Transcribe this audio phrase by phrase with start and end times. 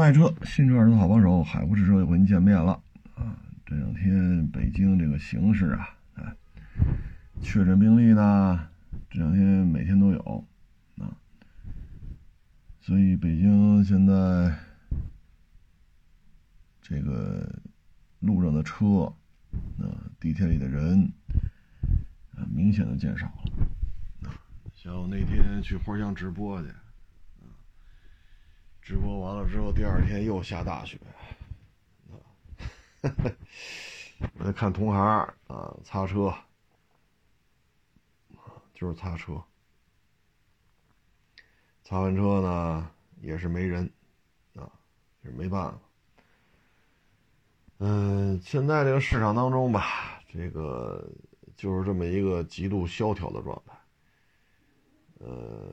[0.00, 2.72] 卖车，新车二手好帮手，海阔试车又和您见面了
[3.16, 3.36] 啊！
[3.66, 6.34] 这两天北京这个形势啊，哎，
[7.42, 8.66] 确诊病例呢，
[9.10, 10.48] 这两天每天都有
[10.96, 11.12] 啊，
[12.80, 14.58] 所以北京现在
[16.80, 17.60] 这个
[18.20, 19.02] 路上的车，
[19.78, 19.84] 啊，
[20.18, 21.12] 地铁里的人，
[22.34, 24.32] 啊，明显的减少了。
[24.72, 26.68] 像我那天去花乡直播去。
[28.82, 30.98] 直播完了之后，第二天又下大雪，
[32.10, 32.18] 啊，
[34.38, 34.98] 我在看同行
[35.46, 36.34] 啊，擦车，
[38.74, 39.40] 就是擦车，
[41.84, 42.90] 擦完车呢
[43.20, 43.88] 也是没人，
[44.56, 44.68] 啊，
[45.22, 45.78] 是没办法。
[47.78, 51.08] 嗯，现在这个市场当中吧，这个
[51.56, 53.74] 就是这么一个极度萧条的状态，
[55.20, 55.70] 呃，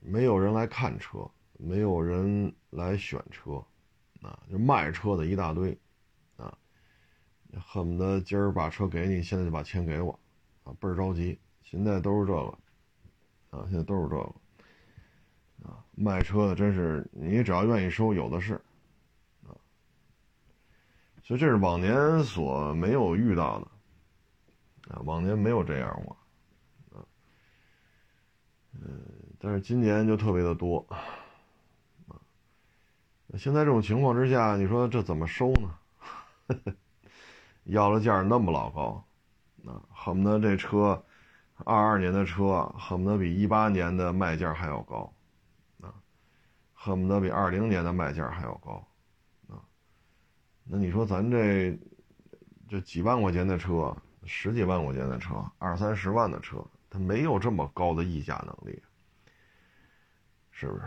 [0.00, 1.30] 没有人来看车。
[1.64, 3.64] 没有人来选车，
[4.20, 5.78] 啊，就卖车的一大堆，
[6.36, 6.52] 啊，
[7.60, 10.18] 恨不得今儿把车给你，现在就把钱给我，
[10.64, 11.38] 啊，倍儿着急。
[11.62, 12.58] 现在都是这个，
[13.56, 18.54] 啊，现在都是这个，啊，卖车的真是你只要愿意收，有的是，
[19.46, 19.54] 啊，
[21.22, 26.16] 所以这是往年所没有遇到的，啊，往年没有这样过，
[26.98, 27.06] 啊，
[28.72, 29.00] 嗯，
[29.38, 30.84] 但是今年就特别的多。
[33.38, 35.74] 现在这种情况之下，你说这怎么收呢？
[37.64, 39.04] 要了价那么老高，
[39.64, 41.02] 啊，恨不得这车，
[41.64, 45.12] 二二年的车恨不得比一八年的卖价还要高，
[45.80, 45.94] 啊，
[46.74, 48.86] 恨不得比二零年的卖价还要高，
[49.48, 49.62] 啊，
[50.64, 51.78] 那你说咱这
[52.68, 58.82] 这几万块钱的车，十几万块钱的车，二三十万的车，它没有这么高的议价能力，
[60.50, 60.82] 是不是？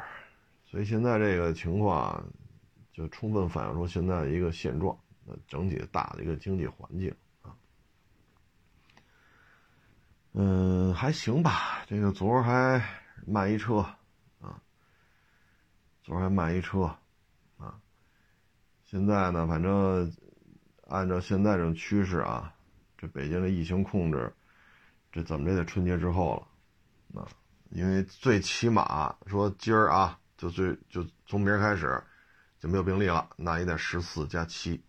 [0.76, 2.22] 所以现在这个情况，
[2.92, 4.94] 就充分反映出现在一个现状，
[5.26, 7.56] 呃，整体大的一个经济环境啊，
[10.33, 11.86] 嗯，还行吧。
[11.88, 12.86] 这个昨儿还
[13.26, 13.77] 卖一车，
[14.42, 14.61] 啊，
[16.04, 16.94] 昨儿还卖一车，
[17.58, 17.80] 啊，
[18.83, 20.14] 现在呢，反正
[20.88, 22.54] 按照现在这种趋势啊，
[22.98, 24.30] 这北京的疫情控制，
[25.10, 26.45] 这怎么着得春节之后
[27.14, 27.28] 了，啊，
[27.70, 30.20] 因为最起码说今儿啊。
[30.38, 32.04] 就最就从明儿开始
[32.60, 34.84] 就没有病例了，那也得十四加七，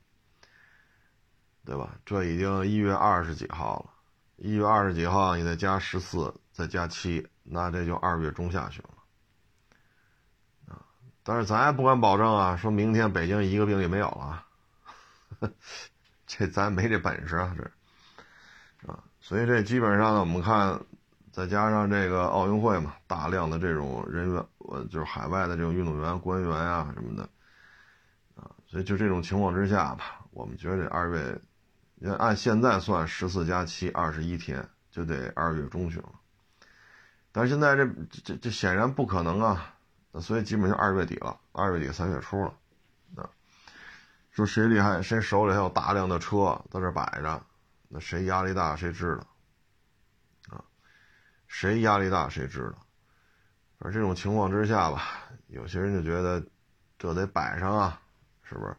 [1.64, 1.96] 对吧？
[2.04, 3.90] 这已经一月二十几号了，
[4.36, 10.82] 一月二十几号你再加十四再加七，那这就二月中下旬了啊！
[11.22, 14.46] 但是咱也不敢保证啊，说明天北京一个病例没有了，
[16.26, 20.80] 这咱没这本事啊，这啊，所以这基本上呢，我们看。
[21.36, 27.28] 再加上这个奥运会嘛，大量的这种人员，我就是海外的这种运动员、官员啊什么的，
[28.36, 31.38] 啊，所以就这种情况之下吧，我们觉得二月，
[31.96, 36.08] 你按现在算十四加七，二十一天就得二月中旬了。
[37.32, 37.86] 但是现在这
[38.24, 39.74] 这这显然不可能啊，
[40.22, 42.54] 所以基本就二月底了，二月底三月初了，
[43.16, 43.28] 啊，
[44.30, 47.42] 说谁厉害，谁手里还有大量的车在这摆着，
[47.88, 49.26] 那谁压力大谁知道。
[51.58, 52.86] 谁压力大，谁知道。
[53.78, 56.44] 而这种情况之下吧，有些人就觉得
[56.98, 57.98] 这得摆上啊，
[58.42, 58.76] 是不是？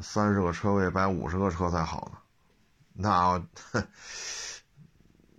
[0.00, 2.18] 三十个车位摆五十个车才好呢。
[2.94, 3.46] 那，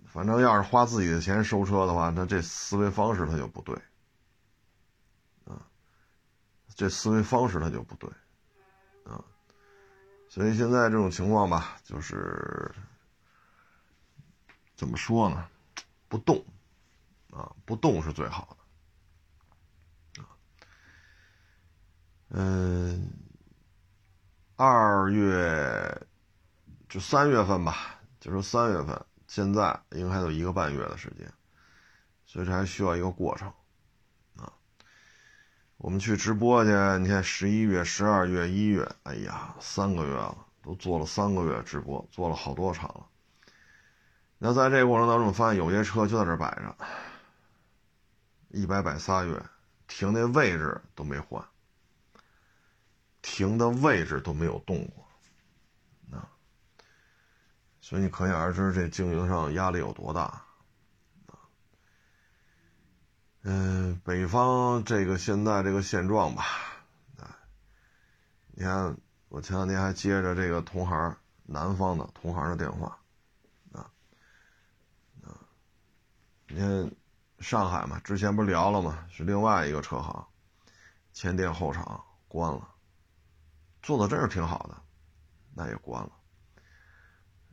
[0.06, 3.74] 反正要是花自己的钱收车的话，那这思维方式他就不对。
[5.44, 5.66] 啊，
[6.76, 8.08] 这思维方式他就不对。
[9.02, 9.24] 啊，
[10.28, 12.70] 所以现在这种情况吧，就是
[14.76, 15.48] 怎么说呢？
[16.08, 16.44] 不动，
[17.32, 18.56] 啊，不动是最好
[20.14, 20.28] 的，啊，
[22.28, 23.10] 嗯，
[24.56, 26.06] 二月
[26.90, 31.26] 就三月份吧，就说三月份，现在应该还有一个半月的时间，
[32.26, 33.50] 所以这还需要一个过程，
[34.36, 34.52] 啊，
[35.78, 43.06] 我们去直播去，你看十一月、十二月、一月，哎呀，三个月了，都做了三个月直播，做了好多场了。
[44.36, 46.76] 那在这个过程当中，发现有些车就在这摆着，
[48.52, 49.42] 一摆摆仨月，
[49.88, 51.42] 停那位置都没换，
[53.22, 55.08] 停的位置都没有动过，
[56.16, 56.28] 啊，
[57.80, 60.44] 所以你可想而知这经营上压力有多大，
[61.26, 61.34] 啊，
[63.42, 66.44] 嗯，北方这个现在这个现状吧，
[67.16, 67.38] 啊，
[68.48, 68.96] 你看
[69.30, 72.98] 我前两天还接着这个同行南方的同行的电话
[73.72, 73.90] 啊。
[76.48, 76.90] 你看，
[77.42, 79.04] 上海嘛，之前不是聊了吗？
[79.10, 80.24] 是另外一个车行，
[81.12, 82.68] 前店后厂关了，
[83.82, 84.80] 做的真是挺好的，
[85.54, 86.10] 那也关了。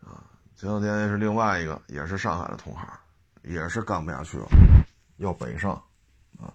[0.02, 0.24] 啊，
[0.56, 2.88] 前两天是另外一个，也是上海的同行，
[3.42, 4.48] 也是干不下去了，
[5.18, 5.72] 要北上。
[6.40, 6.54] 啊，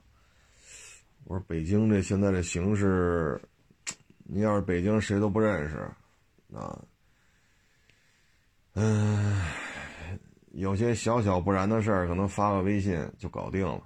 [1.24, 3.40] 我说北京这现在这形势，
[4.18, 5.76] 你要是北京谁都不认识，
[6.54, 6.78] 啊，
[8.74, 9.42] 嗯，
[10.54, 13.82] 有些小小不然的事儿，可能发个微信就搞定了。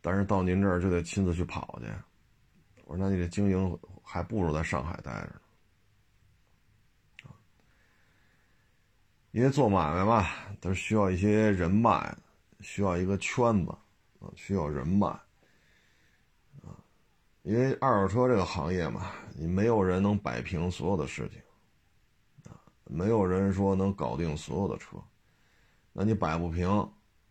[0.00, 1.86] 但是到您这儿就得亲自去跑去。
[2.84, 5.40] 我说，那你这经营还不如在上海待着呢。
[9.32, 10.26] 因为做买卖嘛，
[10.60, 12.16] 它需要一些人脉，
[12.60, 13.70] 需要一个圈子，
[14.20, 15.06] 啊，需要人脉，
[16.62, 16.72] 啊，
[17.42, 21.42] 因为二手车这个行业嘛，你没有人能摆平所有的事情，
[22.50, 24.96] 啊，没有人说能搞定所有的车，
[25.98, 26.68] 那你摆不平，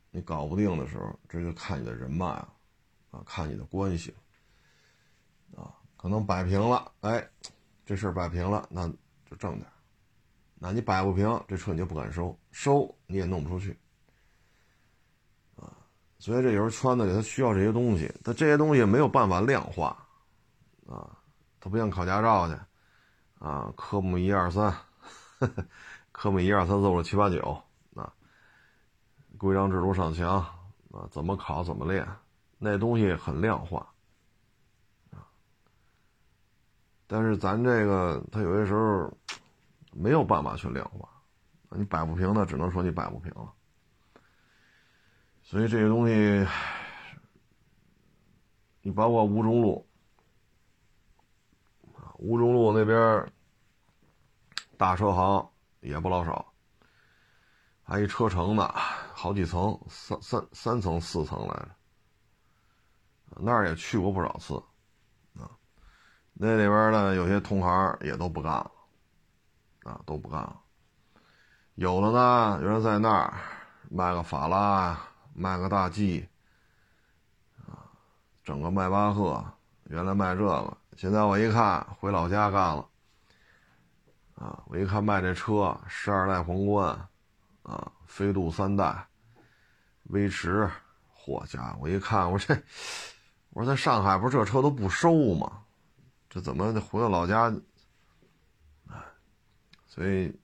[0.09, 2.51] 你搞不定的时候，这就看你的人脉了。
[3.11, 4.13] 啊，看你的关系，
[5.55, 7.25] 啊，可能摆平了，哎，
[7.85, 8.89] 这事儿摆平了，那
[9.29, 9.65] 就挣点
[10.55, 13.77] 那你摆不平，这车你就不敢收，收你也弄不出去，
[15.55, 15.71] 啊，
[16.17, 19.95] 所以这有时候圈子里他需要这些东西，他这些东西没有办法量化，
[20.87, 21.17] 啊，
[21.61, 22.59] 他不像考驾照去，
[23.39, 24.75] 啊，科目一二三，
[26.11, 27.63] 科目一二三走了七八九，
[29.45, 30.39] 规章制度上墙，
[30.91, 32.03] 啊，怎么考怎么练。
[32.57, 33.87] 那东西很量化，
[35.11, 35.21] 啊，
[37.05, 39.15] 但是咱这个他有些时候
[39.93, 41.07] 没有办法去量化，
[41.69, 43.53] 你摆不平的，只能说你摆不平了。
[45.43, 46.47] 所以这些东西，
[48.81, 49.87] 你包括吴中路，
[51.93, 53.31] 啊，吴中路那边
[54.75, 55.47] 大车行
[55.81, 56.51] 也不老少，
[57.83, 58.73] 还一车城呢，
[59.17, 61.69] 好几层，三三三层四层来着。
[63.37, 64.55] 那儿也去过不少次，
[65.41, 65.49] 啊，
[66.33, 68.71] 那里边呢有些同行也都不干了，
[69.85, 70.59] 啊，都不干了。
[71.75, 73.33] 有的呢，有人在那儿
[73.89, 74.99] 卖个法拉，
[75.33, 76.27] 卖个大 G，
[77.65, 77.87] 啊，
[78.43, 79.43] 整个迈巴赫，
[79.85, 82.89] 原来卖这个，现在我一看回老家干了，
[84.35, 87.07] 啊，我一看卖这车，十二代皇冠，
[87.63, 89.07] 啊，飞度三代，
[90.03, 90.69] 威驰，
[91.15, 92.55] 嚯家伙，我一看我这。
[93.49, 95.63] 我说在上海不是这车都不收吗？
[96.29, 97.49] 这怎么回到老家？
[98.89, 99.01] 哎，
[99.87, 100.37] 所以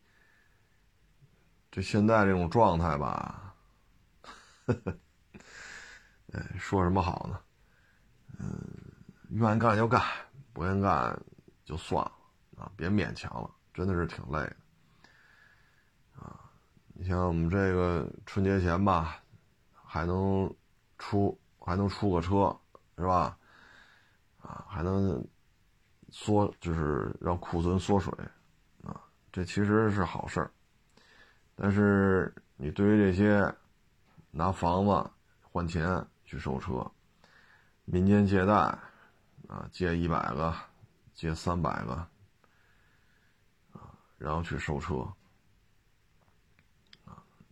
[1.69, 3.53] 这现在这种状态吧，
[6.31, 7.39] 哎，说什么好呢？
[8.39, 8.57] 嗯，
[9.31, 10.01] 愿意干就干，
[10.53, 11.21] 不愿意干
[11.65, 12.11] 就算了
[12.57, 14.55] 啊，别勉强了，真的是挺累的。
[17.01, 19.24] 你像我们这个春节前吧，
[19.74, 20.53] 还能
[21.00, 22.56] 出还能出个车。
[22.98, 23.36] 是吧？
[24.42, 25.25] 啊，还能
[26.12, 28.13] 缩，就是让库存缩水，
[28.83, 29.01] 啊，
[29.31, 30.51] 这其实是好事儿。
[31.56, 33.51] 但是你对于这些
[34.30, 35.09] 拿房子
[35.42, 36.86] 换钱去收车，
[37.86, 38.53] 民间借贷，
[39.48, 40.53] 啊，借一百个，
[41.15, 41.94] 借三百个，
[43.71, 43.89] 啊，
[44.19, 45.12] 然后去收车，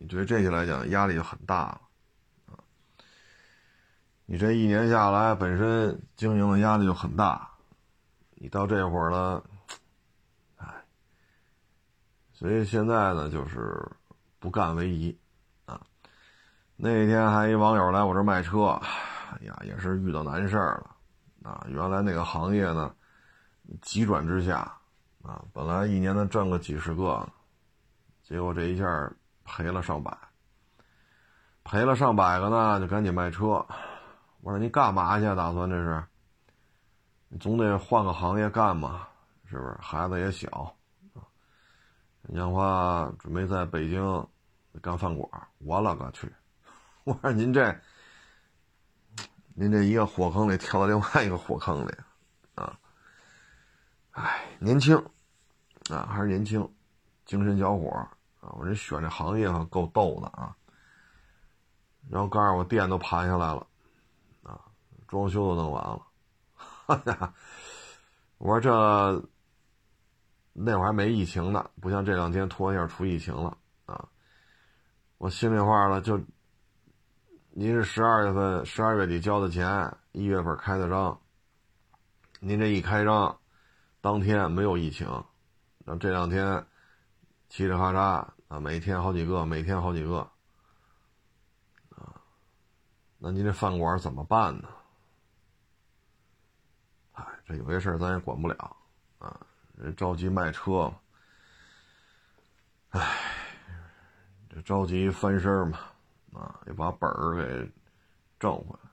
[0.00, 1.80] 你对这些来讲压力就很大了。
[4.24, 7.50] 你这一年下来，本身经营的压力就很大，
[8.36, 9.42] 你到这会儿呢，
[10.56, 10.66] 哎，
[12.32, 13.86] 所以现在呢，就是
[14.38, 15.18] 不干为宜
[15.66, 15.78] 啊。
[16.76, 18.80] 那天还一网友来我这卖车，
[19.32, 21.66] 哎呀，也是遇到难事儿了啊。
[21.68, 22.94] 原来那个行业呢，
[23.82, 24.60] 急转直下
[25.22, 27.28] 啊，本来一年能挣个几十个，
[28.22, 29.12] 结果这一下
[29.52, 30.16] 赔了上百，
[31.64, 33.66] 赔了上百个呢，就赶紧卖车。
[34.42, 35.24] 我说你干嘛去？
[35.34, 36.04] 打算这是？
[37.28, 39.08] 你总得换个行业干嘛？
[39.46, 39.76] 是不是？
[39.80, 40.48] 孩子也小，
[41.14, 41.26] 啊，
[42.32, 44.00] 讲话准备在北京
[44.80, 45.28] 干饭馆。
[45.58, 46.32] 我勒个去！
[47.02, 47.76] 我说您这，
[49.54, 51.92] 您这一个火坑里跳到另外一个火坑里，
[52.54, 52.78] 啊，
[54.12, 54.96] 哎，年轻，
[55.90, 56.72] 啊，还是年轻，
[57.26, 58.08] 精神小伙
[58.40, 58.50] 啊！
[58.58, 60.56] 我这选这行业可够逗的啊！
[62.08, 63.66] 然后告诉我店都盘下来了。
[64.42, 64.60] 啊
[65.06, 66.06] 装修都弄完了，
[66.54, 67.34] 哈呀！
[68.38, 69.28] 我说这
[70.52, 73.56] 那会儿还没疫情呢，不像这两天突然一下出疫情了
[73.86, 74.08] 啊！
[75.18, 76.20] 我心里话了，就
[77.50, 81.20] 您是十二月份十二月底交的钱，一月份开的张，
[82.38, 83.36] 您这一开张，
[84.00, 85.08] 当天没有疫情，
[85.84, 86.64] 那这两天
[87.50, 90.20] 嘁哩喀喳啊，每天好几个，每天好几个
[91.90, 92.14] 啊，
[93.18, 94.68] 那您这饭馆怎么办呢？
[97.44, 98.76] 这有些事儿咱也管不了，
[99.18, 99.40] 啊，
[99.74, 100.94] 人着急卖车，
[102.90, 103.18] 唉，
[104.48, 105.78] 这着急翻身嘛，
[106.32, 107.72] 啊，也把本儿给
[108.38, 108.90] 挣回来。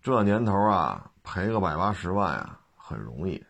[0.00, 3.44] 这年头啊，赔个百八十万啊，很容易，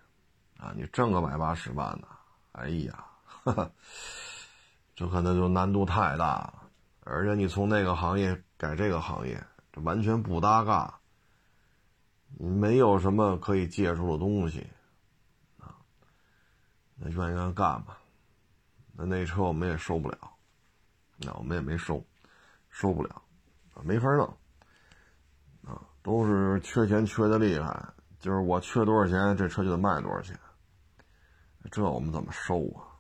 [0.57, 2.09] 啊，你挣个百八十万呢，
[2.53, 3.05] 哎呀，
[3.45, 3.71] 哈哈，
[4.95, 6.63] 这可能就难度太大了。
[7.05, 10.99] 而且你从那个行业改这个行业，这完全不搭嘎。
[12.39, 14.67] 没有什么可以借助的东西，
[15.59, 15.77] 啊，
[16.97, 17.99] 那愿意干吧。
[18.95, 20.19] 那那车我们也收不了，
[21.19, 22.03] 那我们也没收，
[22.71, 23.23] 收不了，
[23.83, 24.27] 没法弄，
[25.65, 27.87] 啊，都是缺钱缺的厉害。
[28.19, 30.39] 就是我缺多少钱，这车就得卖多少钱。
[31.71, 32.92] 这我们怎么收啊？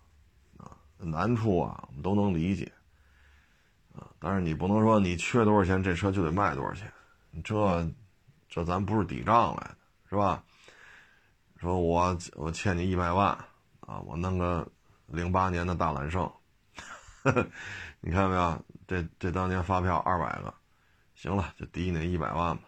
[1.04, 2.70] 难处啊，我们都能理解，
[3.94, 6.92] 啊，但是你不能说你缺多少钱，这车就得卖多少钱，
[7.44, 7.90] 这。
[8.54, 9.76] 这咱不是抵账来的，
[10.10, 10.44] 是吧？
[11.56, 13.30] 说我我欠你一百万
[13.80, 14.70] 啊，我弄个
[15.06, 16.30] 零八年的大揽胜，
[18.02, 18.62] 你看到没有？
[18.86, 20.52] 这这当年发票二百个，
[21.14, 22.64] 行了，就抵你那一百万吧，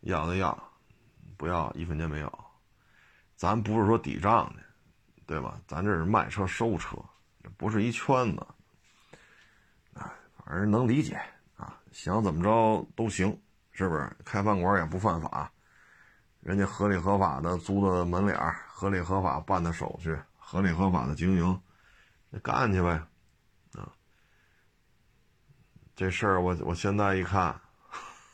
[0.00, 0.58] 要的要，
[1.36, 2.38] 不要一分钱没有。
[3.36, 4.62] 咱不是说抵账的，
[5.26, 5.60] 对吧？
[5.66, 6.96] 咱这是卖车收车，
[7.56, 8.46] 不是一圈子。
[9.94, 10.12] 啊，
[10.44, 11.20] 反正能理解
[11.56, 13.40] 啊，想怎么着都行。
[13.72, 15.50] 是不是开饭馆也不犯法？
[16.40, 21.62] 人家合理合法的租的门脸合理合法办的手续，合理合法的经营，
[22.30, 23.00] 你干去呗，
[23.72, 23.92] 啊！
[25.94, 27.58] 这事儿我我现在一看，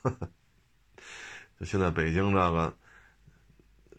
[1.59, 2.77] 就现在北京这个，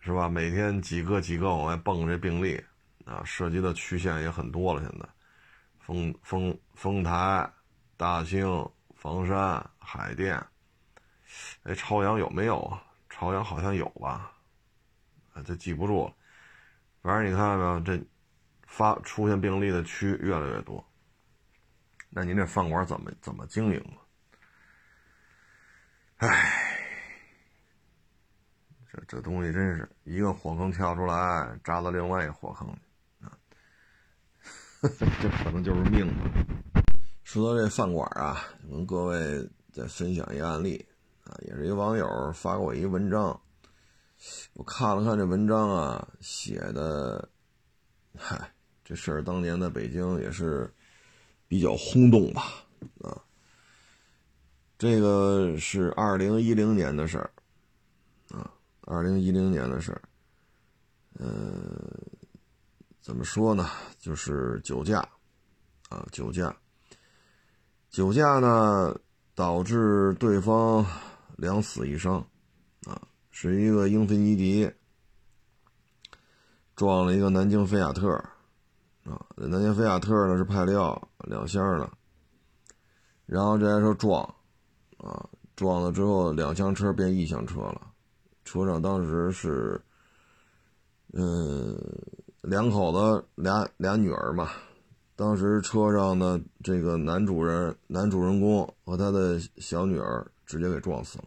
[0.01, 0.27] 是吧？
[0.27, 2.61] 每天几个几个往外蹦这病例，
[3.07, 4.81] 啊，涉及的区县也很多了。
[4.81, 5.07] 现在，
[5.79, 7.49] 丰丰丰台、
[7.95, 10.35] 大兴、房山、海淀。
[11.63, 12.83] 哎，朝阳有没有啊？
[13.09, 14.31] 朝阳好像有吧，
[15.33, 16.13] 啊，这记不住了。
[17.01, 18.05] 反正你看到没有，这
[18.67, 20.85] 发出现病例的区越来越多。
[22.09, 23.79] 那您这饭馆怎么怎么经营
[26.19, 26.27] 啊？
[26.27, 26.77] 哎，
[28.91, 32.79] 这这东西真是一个火坑跳出来，扎到另外一个火坑里！
[35.21, 36.31] 这可能就是命吧。
[37.23, 40.85] 说到这饭馆啊，跟各位再分享一案例。
[41.25, 43.37] 啊，也是一网友发过我一文章，
[44.53, 47.27] 我看了看这文章啊，写的，
[48.17, 48.49] 嗨，
[48.85, 50.73] 这事儿当年在北京也是
[51.45, 52.43] 比较轰动吧，
[53.01, 53.21] 啊，
[54.77, 57.29] 这个是二零一零年的事儿，
[58.29, 58.49] 啊，
[58.85, 60.01] 二零一零年的事儿，
[61.19, 61.91] 嗯，
[63.07, 64.99] 怎么说呢，就是酒驾，
[65.87, 66.53] 啊，酒驾，
[67.89, 68.93] 酒驾呢
[69.33, 70.85] 导致对方。
[71.37, 72.15] 两死一伤，
[72.85, 72.99] 啊，
[73.29, 74.69] 是一个英菲尼迪
[76.75, 78.11] 撞了一个南京菲亚特，
[79.05, 81.89] 啊，南京菲亚特呢是派料两厢的，
[83.25, 84.21] 然后这台车撞，
[84.97, 87.81] 啊，撞了之后两厢车变一厢车了，
[88.43, 89.79] 车上当时是，
[91.13, 91.79] 嗯，
[92.47, 94.49] 两口子俩俩女儿嘛，
[95.15, 100.25] 当时车上的这个男主人男主人公和他的小女儿。
[100.47, 101.25] 直接给撞死了，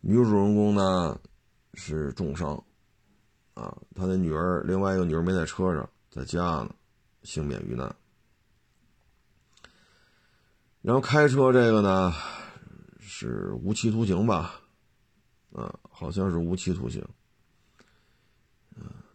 [0.00, 1.18] 女主人公呢
[1.74, 2.54] 是重伤，
[3.54, 6.72] 啊，他的女儿另外一个女儿没在车上，在家呢，
[7.24, 7.92] 幸免于难。
[10.82, 12.12] 然后开车这个呢
[13.00, 14.60] 是无期徒刑吧，
[15.52, 17.04] 啊，好像是无期徒刑，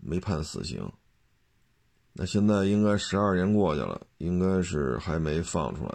[0.08, 0.90] 没判死刑。
[2.14, 5.90] 那现在应该十二年过去了，应该是还没放出来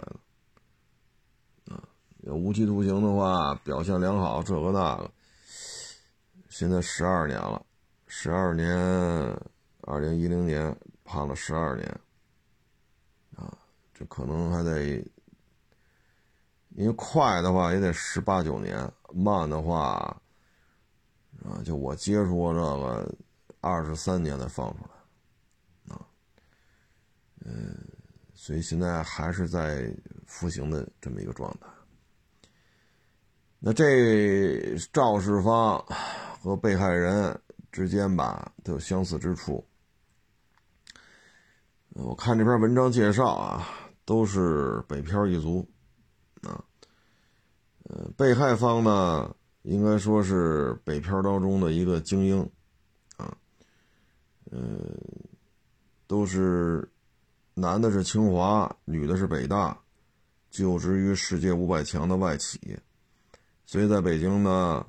[1.65, 1.81] 呢。
[2.19, 5.11] 有无期徒刑的话，表现良好，这个那个。
[6.47, 7.65] 现在十二年了，
[8.07, 8.69] 十二年，
[9.81, 11.99] 二零一零年判了十二年，
[13.35, 13.57] 啊，
[13.93, 15.03] 这可能还得，
[16.75, 20.15] 因为快的话也得十八九年，慢的话，
[21.43, 23.13] 啊，就我接触过这个，
[23.63, 26.05] 二十三年才放出来，啊，
[27.45, 27.73] 嗯，
[28.33, 29.89] 所以现在还是在
[30.27, 31.67] 服刑的这么一个状态。
[33.59, 35.81] 那这肇事方
[36.41, 37.39] 和被害人
[37.71, 39.65] 之间吧，都有相似之处。
[41.91, 43.65] 我看这篇文章介绍啊，
[44.03, 45.65] 都是北漂一族
[46.41, 46.61] 啊。
[47.83, 52.51] 呃，被害方呢，应该说是北漂当中的一个精英。
[54.53, 54.77] 呃，
[56.05, 56.87] 都是
[57.55, 59.75] 男的是清华，女的是北大，
[60.51, 62.77] 就职于世界五百强的外企。
[63.65, 64.85] 所以在北京呢，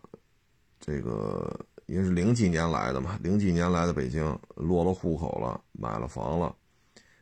[0.78, 6.54] 这个也是零几年来的嘛，零几年来的北京，落了户口了，买了房了，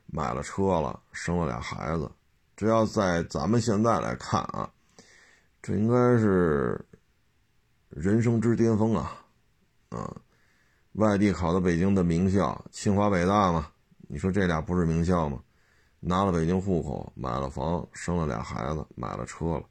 [0.06, 2.10] 买了车了，生了俩孩子。
[2.56, 4.68] 这要在咱们现在来看啊，
[5.62, 6.84] 这应该是
[7.88, 9.24] 人生之巅峰啊！
[9.90, 10.16] 啊，
[10.94, 13.68] 外地考到北京的名校，清华北大嘛，
[14.08, 15.40] 你说这俩不是名校吗？
[16.00, 19.62] 拿了北京户口，买了房，生了俩孩子，买了车了。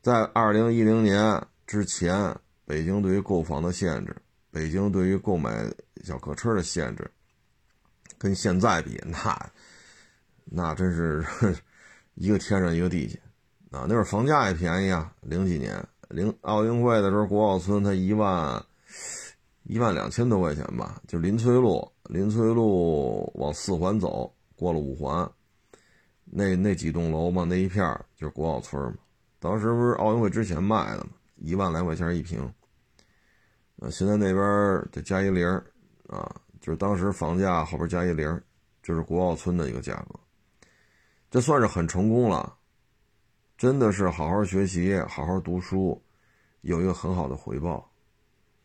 [0.00, 4.16] 在二零一零年之前，北京对于购房的限制，
[4.50, 5.70] 北京对于购买
[6.04, 7.10] 小客车的限制，
[8.16, 9.50] 跟现在比， 那
[10.44, 11.24] 那真是
[12.14, 13.18] 一个天上一个地下
[13.76, 13.86] 啊！
[13.88, 18.64] 那会儿房价也便宜啊，零几年，零奥运会的时候，国奥村它一万
[19.70, 25.30] 一万两千多块钱吧，就林翠路，林翠路往四环走，过了五环。
[26.24, 27.86] 那那几栋楼嘛，那一片
[28.16, 28.98] 就是国奥村嘛。
[29.38, 32.52] 当时不是奥运会之前卖的嘛，一万来块钱一平。
[33.76, 34.44] 呃，现在那边
[34.90, 35.46] 得加一零
[36.08, 38.42] 啊，就是当时房价后边加一零，
[38.82, 40.18] 就是国奥村的一个价格。
[41.30, 42.56] 这算是很成功了，
[43.56, 46.02] 真的是好好学习，好好读书，
[46.62, 47.88] 有一个很好的回报。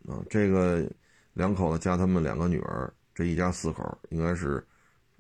[0.08, 0.90] 啊，这个
[1.34, 4.66] 两口子加他们两个女儿，这一家四口应该是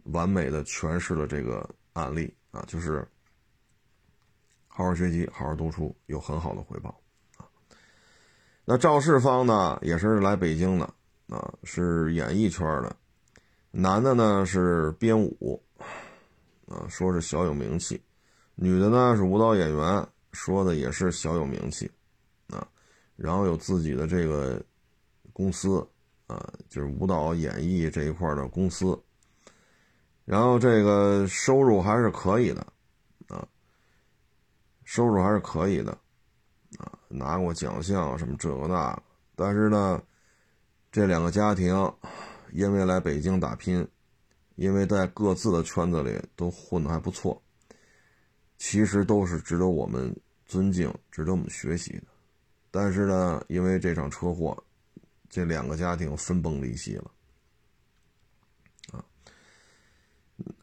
[0.06, 1.70] 完美的诠释了这个。
[1.96, 3.08] 案例啊，就是
[4.68, 6.89] 好好学习，好好读书，有很好的回报
[7.38, 7.48] 啊。
[8.65, 10.94] 那赵氏方呢，也是来北京的
[11.30, 12.94] 啊，是演艺圈的，
[13.72, 15.63] 男的呢是编舞
[16.68, 17.98] 啊，说是小有名气；
[18.56, 21.89] 女的呢是舞蹈演员，说的也是小有名气
[22.50, 22.68] 啊。
[23.15, 24.62] 然后有自己的这个
[25.36, 25.86] 公司
[26.27, 28.98] 啊，就是舞蹈演艺这一块的公司。
[30.24, 32.65] 然后这个收入还是可以的，
[33.27, 33.46] 啊，
[34.86, 35.92] 收入还是可以的，
[36.80, 39.04] 啊，拿过奖项什么这个那个。
[39.36, 40.01] 但是呢，
[40.89, 41.75] 这两个家庭
[42.54, 43.86] 因为来北京打拼，
[44.56, 47.40] 因为在各自的圈子里都混得还不错，
[48.57, 52.03] 其实都是值得我们尊敬、值得我们学习的。
[52.72, 54.57] 但是呢，因为这场车祸，
[55.35, 57.11] 这两个家庭分崩离析了。
[58.93, 59.03] 啊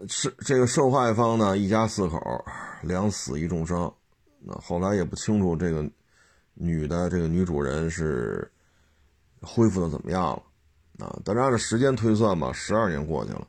[0.08, 2.18] 是这个受害方呢，一家四口，
[2.82, 3.94] 两死一重伤。
[4.40, 5.86] 那后来也不清楚这个
[6.54, 8.50] 女的这个女主人是
[9.42, 11.20] 恢复的怎么样了啊？
[11.22, 13.46] 但是按照时间推算吧，十二年过去了，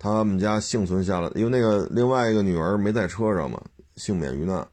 [0.00, 3.62] 他们家幸存下来，因为那个另外一个女儿没在车上嘛，
[3.94, 4.66] 幸免于难，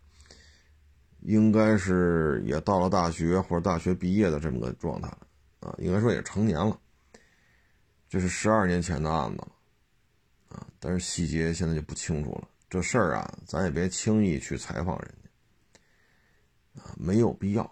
[1.21, 5.07] 应该是也到了大学或者大学毕业的这么个状态
[5.65, 6.79] 啊，应该说也成年了。
[8.07, 9.51] 这是十二年前的案子了。
[10.79, 12.47] 但是细节现在就不清楚了。
[12.69, 17.63] 这事儿啊，咱也别轻易去采访人家啊，没有必要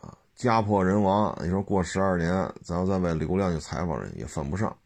[0.00, 0.16] 啊。
[0.36, 2.30] 家破人亡，你说过十二年，
[2.62, 4.76] 咱要再为流量去采访人，也犯不上。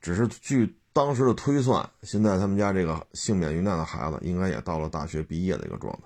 [0.00, 5.96] 只是据当时的推算，现在他们家这个幸免于难的孩子，应该也到了大学毕业的一个状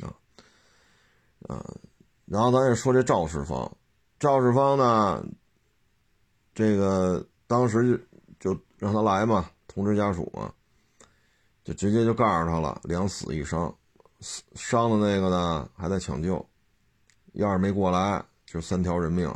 [0.00, 0.14] 态啊
[1.46, 1.64] 啊。
[2.30, 3.70] 然后咱也说这肇事方，
[4.18, 5.24] 肇事方呢，
[6.54, 8.04] 这个当时。
[8.40, 10.54] 就让他来嘛，通知家属嘛，
[11.64, 13.74] 就直接就告诉他了，两死一伤，
[14.54, 16.48] 伤的那个呢还在抢救，
[17.32, 19.28] 要是没过来就三条人命，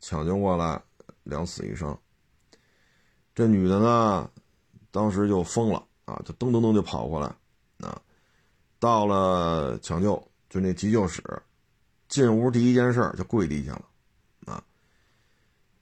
[0.00, 0.78] 抢救过来
[1.22, 1.98] 两死一伤。
[3.34, 4.30] 这女的呢，
[4.90, 7.26] 当时就疯了啊，就噔噔噔就跑过来，
[7.88, 7.98] 啊，
[8.78, 11.22] 到了抢救就那急救室，
[12.12, 14.62] 进屋第一件事就跪地下了，啊，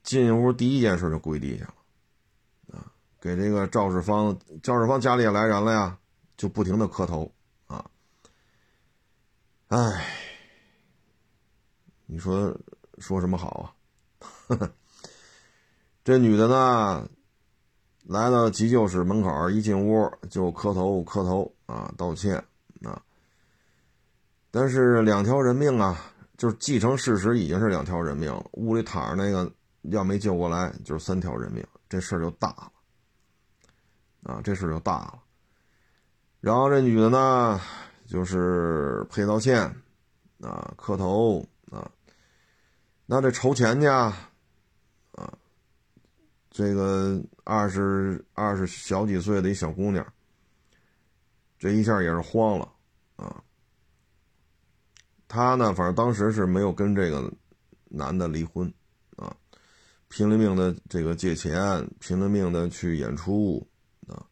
[0.01, 1.73] 进屋第一件事就跪地下了。
[2.79, 2.87] 啊
[3.19, 5.97] 给这个肇事方，肇事方家里也来人了呀，
[6.37, 7.29] 就不停的磕头
[7.67, 7.85] 啊。
[9.67, 9.77] 哎，
[12.05, 12.57] 你说
[12.97, 13.75] 说什么好
[14.47, 14.71] 啊？
[16.05, 17.09] 这女的呢，
[18.03, 22.37] 来到急救室门口，一进屋就磕头磕头啊，道歉
[22.83, 23.03] 啊。
[24.49, 26.10] 但是两条人命啊，
[26.41, 29.53] 就是既成事实已经是两条人命了，屋里躺着那个
[29.91, 32.71] 要没救过来就是三条人命，这事儿就大了。
[34.23, 35.21] 啊，这事就大了。
[36.39, 37.61] 然后这女的呢，
[38.07, 39.61] 就是赔道歉，
[40.39, 41.87] 啊，磕头啊，
[43.05, 44.11] 那这筹钱去，啊，
[46.49, 50.03] 这个二十二十小几岁的一小姑娘，
[51.59, 52.67] 这一下也是慌了
[53.15, 53.43] 啊。
[55.31, 57.31] 她呢，反正当时是没有跟这个
[57.85, 58.71] 男的离婚
[59.15, 59.33] 啊，
[60.09, 63.65] 拼了命的这个借钱，拼了命的去演出。
[64.07, 64.27] 啊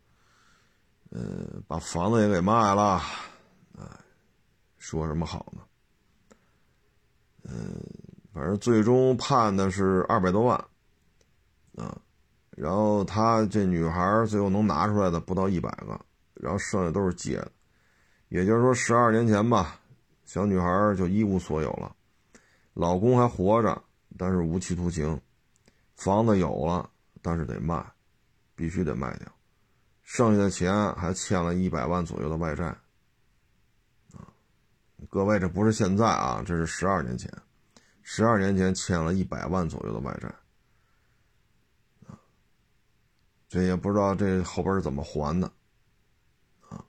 [1.12, 3.02] 呃，把房子也给卖了，
[3.76, 3.84] 哎，
[4.78, 5.64] 说什么好呢？
[7.46, 7.82] 嗯，
[8.32, 10.56] 反正最终判的是二百多万，
[11.78, 12.00] 啊，
[12.52, 16.00] 然后他这女孩最后能拿出来的不到一百个，
[16.36, 17.52] 然后剩下都是借的，
[18.28, 19.80] 也就是说十二年前吧，
[20.30, 21.96] 小女孩就一无所有了，
[22.76, 23.84] 老公还活着，
[24.16, 25.20] 但是无期徒刑，
[25.96, 26.88] 房子有了，
[27.24, 27.84] 但是得卖，
[28.54, 29.28] 必须得卖掉，
[30.04, 32.78] 剩下的钱还欠了一百万左右的外债。
[35.10, 37.34] 各位，这不是现在啊，这是十二年前，
[38.04, 40.32] 十二年前欠了一百万左右的外债，
[43.48, 45.52] 这也不知道这后边是怎么还的，
[46.70, 46.86] 啊，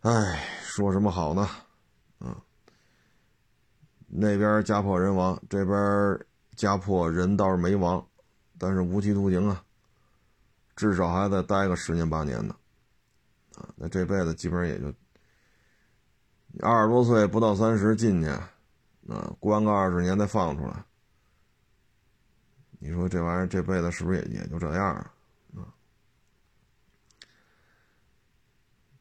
[0.00, 1.46] 哎，说什么好呢？
[2.18, 2.42] 啊，
[4.06, 6.18] 那边家破人亡，这边
[6.56, 8.02] 家破人倒是没亡，
[8.56, 9.62] 但是无期徒刑啊，
[10.74, 12.56] 至少还得待个十年八年呢，
[13.54, 14.90] 啊，那这辈子基本上也就。
[16.60, 20.82] 二十多岁不到三十进去，啊，关个二十年再放出来，
[22.78, 25.11] 你说这玩意儿这辈子是不是也也就这样啊？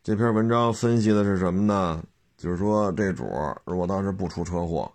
[0.04, 2.04] 这篇文章分析的是什么呢？
[2.36, 3.24] 就是说这主
[3.66, 4.92] 如果当时不出车祸，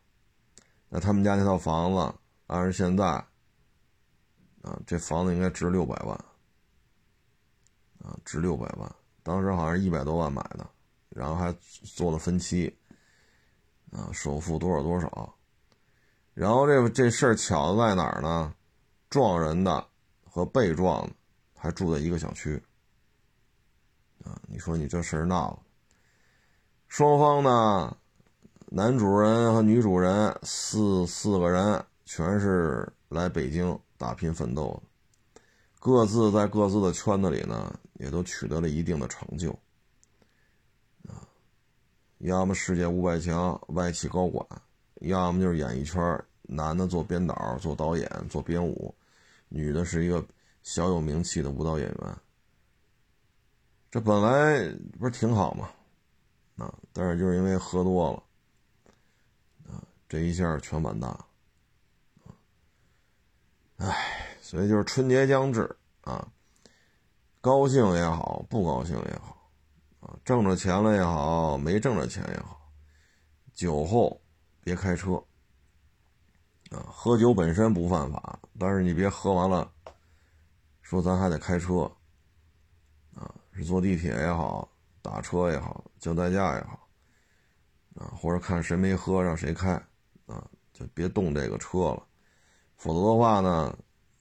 [0.88, 2.14] 那他们家那套房子
[2.48, 3.06] 按照现在，
[4.62, 6.16] 啊，这房子应该值六百万，
[8.00, 8.92] 啊，值六百万，
[9.22, 10.66] 当时好像是一百多万买的。
[11.10, 12.76] 然后还做了分期，
[13.92, 15.34] 啊，首付多少多少，
[16.34, 18.52] 然后这这事儿巧在哪儿呢？
[19.08, 19.86] 撞人的
[20.24, 21.12] 和被撞的
[21.54, 22.60] 还住在一个小区，
[24.26, 25.58] 啊，你说你这事儿闹的，
[26.88, 27.96] 双方呢，
[28.66, 35.40] 男主人和女主人四四个人全是来北京打拼奋斗的，
[35.78, 39.56] 各自在各自的圈子里呢，也都取得了一定的成就。
[42.18, 44.44] 要么世界五百强外企高管，
[45.02, 46.02] 要么就是演艺圈
[46.42, 48.92] 男的做编导、做导演、做编舞，
[49.48, 50.24] 女的是一个
[50.62, 52.16] 小有名气的舞蹈演员。
[53.96, 55.70] 这本来不是挺好吗？
[56.58, 58.22] 啊，但是就是因为喝多了，
[59.72, 61.18] 啊，这一下全完蛋。
[63.78, 66.28] 唉，所以就是春节将至啊，
[67.40, 69.50] 高兴也好，不高兴也好。
[70.00, 72.70] 啊挣着钱了也好，没挣着钱也好，
[73.54, 74.20] 酒后
[74.60, 75.14] 别开车。
[76.70, 79.72] 啊，喝酒本身不犯法，但是你别喝完了，
[80.82, 81.90] 说咱还得开车。
[83.56, 84.70] 是坐地铁也好，
[85.02, 86.88] 打车也好，叫代驾也好，
[87.94, 89.72] 啊，或者看谁没喝让谁开，
[90.26, 92.06] 啊，就别动这个车了，
[92.76, 93.76] 否则的话呢，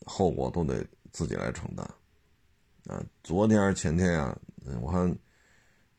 [0.06, 1.86] 后果都得自己来承担。
[2.88, 4.38] 啊，昨天还是前天呀，
[4.82, 5.15] 我看。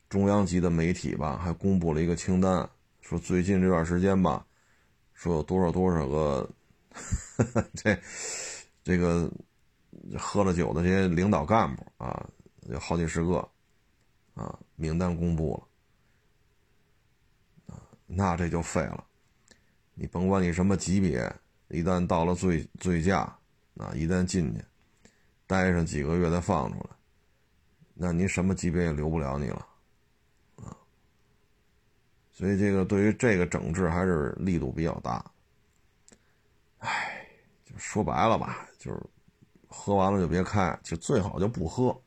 [0.09, 2.71] 中央级的媒体吧，还公布了一个清单，
[3.01, 4.47] 说最近这段时间吧，
[5.15, 6.49] 说有多少多少个，
[7.75, 7.99] 这
[8.85, 9.29] 这个
[10.17, 12.25] 喝了酒的这些领导干部啊，
[12.69, 13.39] 有好几十个，
[14.35, 15.67] 啊，名单公布
[17.67, 19.05] 了，那这就废了，
[19.95, 21.35] 你甭管你什么级别，
[21.69, 23.21] 一旦到了醉醉驾，
[23.77, 24.65] 啊，一旦进去，
[25.47, 26.91] 待上几个月再放出来，
[27.95, 29.67] 那您什么级别也留不了你了。
[30.57, 30.77] 啊
[32.33, 35.25] 所以这个对于这个整治还是力度比较大，
[36.79, 37.27] 唉，
[37.65, 39.03] 就说白了吧，就是
[39.69, 41.99] 喝完了就别开，就最好就不喝，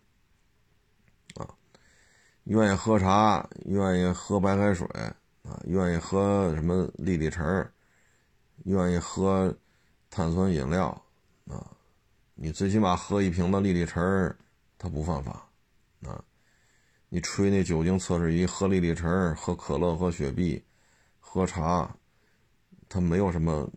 [2.49, 4.87] 愿意喝茶，愿意喝白开水，
[5.43, 7.45] 啊，愿意喝什么粒粒橙，
[8.65, 9.55] 愿意喝
[10.09, 10.89] 碳酸饮料，
[11.47, 11.63] 啊，
[12.33, 14.35] 你最起码喝一瓶的粒粒橙，
[14.79, 15.47] 它不犯法，
[16.01, 16.23] 啊。
[17.09, 20.63] 你吹那酒精测试仪，喝粒粒橙，喝可乐，喝雪碧，
[21.19, 21.95] 喝茶，
[22.87, 23.69] 它没有什么，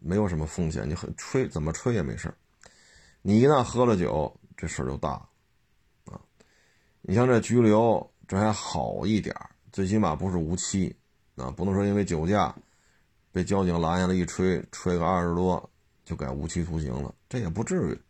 [0.00, 0.88] 没有什么风险。
[0.88, 2.32] 你吹怎么吹也没事
[3.22, 5.28] 你一旦喝了酒，这事儿就大了！
[7.06, 9.34] 你像这拘留，这还好一点
[9.70, 10.96] 最起码不是无期
[11.36, 12.54] 啊，不能说因为酒驾
[13.30, 15.70] 被交警拦下来一吹，吹个二十多
[16.04, 18.00] 就改无期徒刑了，这也不至于。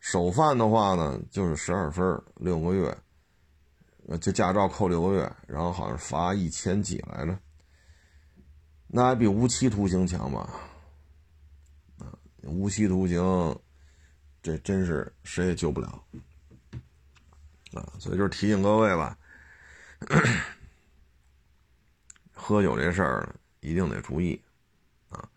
[0.00, 2.96] 首犯的话呢，就是十二分，六个月。
[4.08, 7.36] 呃，就驾照扣六个月，然后好像罚一千几来着，
[8.86, 10.48] 那还比无期徒刑强吧？
[11.98, 13.58] 啊，无期徒刑，
[14.40, 16.00] 这真是谁也救不了
[17.80, 17.92] 啊！
[17.98, 19.16] 所以就是提醒各位吧，
[22.32, 24.40] 喝酒这事儿一定得注意
[25.08, 25.28] 啊，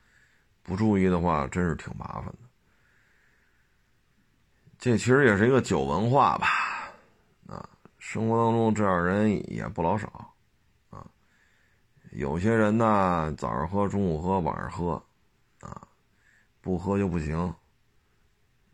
[0.63, 2.39] 不注意的话，真是挺麻烦的。
[4.77, 6.47] 这其实也是一个酒文化吧。
[7.47, 10.33] 啊生活当中这样人也不老少，
[10.89, 11.05] 啊，
[12.11, 14.93] 有些人呢，早上喝，中午喝，晚上喝，
[15.59, 15.87] 啊，
[16.61, 17.37] 不喝就不行，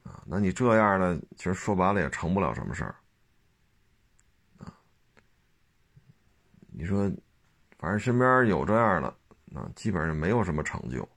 [0.03, 2.95] 啊，那你这样的，其实说白了也成不了什么事儿，
[6.77, 7.09] 你说，
[7.77, 9.07] 反正身边有这样的，
[9.57, 11.07] 啊，基本上没有什么成就。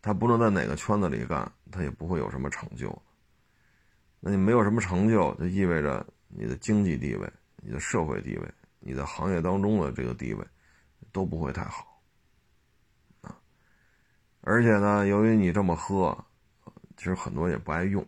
[0.00, 2.90] 他不论在哪个圈子里干，他也不会有什么成就。
[4.18, 10.46] 那你没有什么成就，就意味着你的经济地位、你的社会地位、你的行业当中的这个地位
[11.12, 12.02] 都不会太好
[13.20, 13.38] 啊。
[14.40, 16.16] 而且呢，由于你这么喝，
[16.96, 18.02] 其实很多也不爱用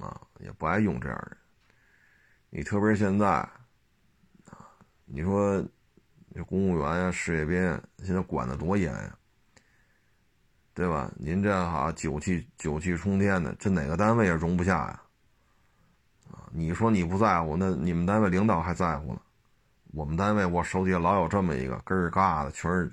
[0.00, 1.36] 啊，也不爱用这样的人。
[2.50, 3.48] 你特别是现在，
[5.08, 5.64] 你说
[6.34, 9.14] 这公务员呀、事业编现在管的多严呀。
[10.74, 11.10] 对吧？
[11.16, 15.02] 您这样哈酒气酒气冲天的，这哪个单位也容不下呀？
[16.30, 19.20] 啊，你说你不在乎，那你们单位领导还在乎呢。
[19.92, 22.92] 我们单位我手底下老有这么一个根儿嘎的，全是，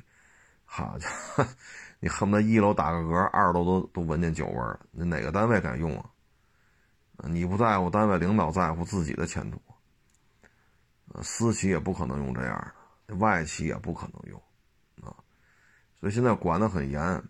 [0.63, 1.45] 好家伙，
[1.99, 4.79] 你恨不得一楼打个嗝，二楼都都闻见酒味儿。
[4.89, 6.09] 那哪个单位敢用啊？
[7.17, 9.61] 你不在乎，单位领导在乎自己的前途。
[11.21, 12.73] 私企也不可能用这样
[13.07, 14.41] 的，外企也不可能用，
[15.01, 15.15] 啊，
[15.99, 17.01] 所以现在管得很严。
[17.01, 17.23] 啊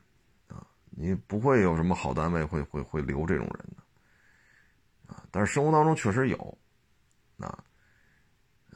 [0.98, 5.26] 你不会有什么好单位会会会留这种人的，啊！
[5.30, 6.58] 但是生活当中确实有，
[7.38, 7.62] 啊，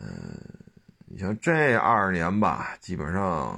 [0.02, 0.38] 嗯，
[1.06, 3.58] 你像这二年吧，基本上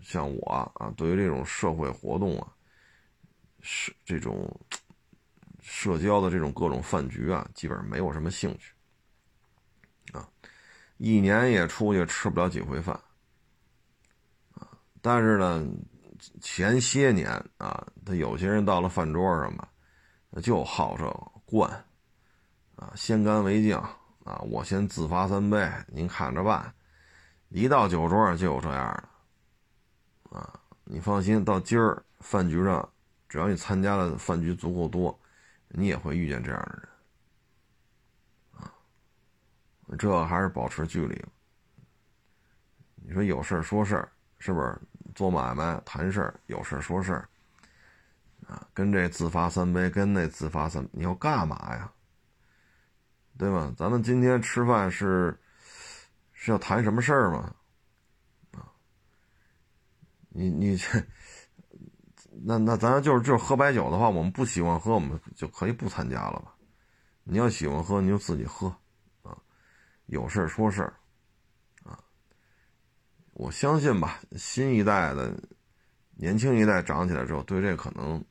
[0.00, 2.48] 像我啊，对于这种社会活动啊，
[3.60, 4.50] 社这种
[5.60, 8.72] 社交的这种各种饭局啊，基本上没有什么兴趣，
[11.00, 12.94] 一年也出去吃不了几回饭，
[14.54, 14.68] 啊，
[15.02, 15.66] 但是呢。
[16.42, 19.66] 前些年啊，他有些人到了饭桌上吧，
[20.42, 21.70] 就好这个惯，
[22.76, 23.74] 啊，先干为敬
[24.22, 26.74] 啊，我先自罚三杯，您看着办。
[27.48, 29.08] 一到酒桌上就有这样
[30.30, 32.86] 的，啊，你放心，到今儿饭局上，
[33.26, 35.18] 只要你参加的饭局足够多，
[35.68, 36.88] 你也会遇见这样的人，
[38.60, 38.74] 啊，
[39.96, 41.24] 这还是保持距离。
[42.94, 44.06] 你说有事说事
[44.38, 44.80] 是不是？
[45.12, 47.14] 做买卖谈事，有事说事，
[48.46, 51.92] 啊，跟这自罚三杯，跟那自罚三，你要干嘛呀？
[53.36, 53.74] 对吧？
[53.76, 55.36] 咱们今天吃饭是
[56.32, 57.52] 是要谈什么事儿吗？
[58.52, 58.70] 啊，
[60.28, 61.04] 你你这，
[62.44, 66.54] 那那咱就是就是喝白酒的话，我们不喜欢喝，我们就可以不参加了吧？
[67.24, 68.72] 你要喜欢喝，你就自己喝，
[70.10, 70.94] 有事说事儿。
[73.32, 75.34] 我相信吧，新一代的
[76.14, 78.22] 年轻一代长起来之后，对这可能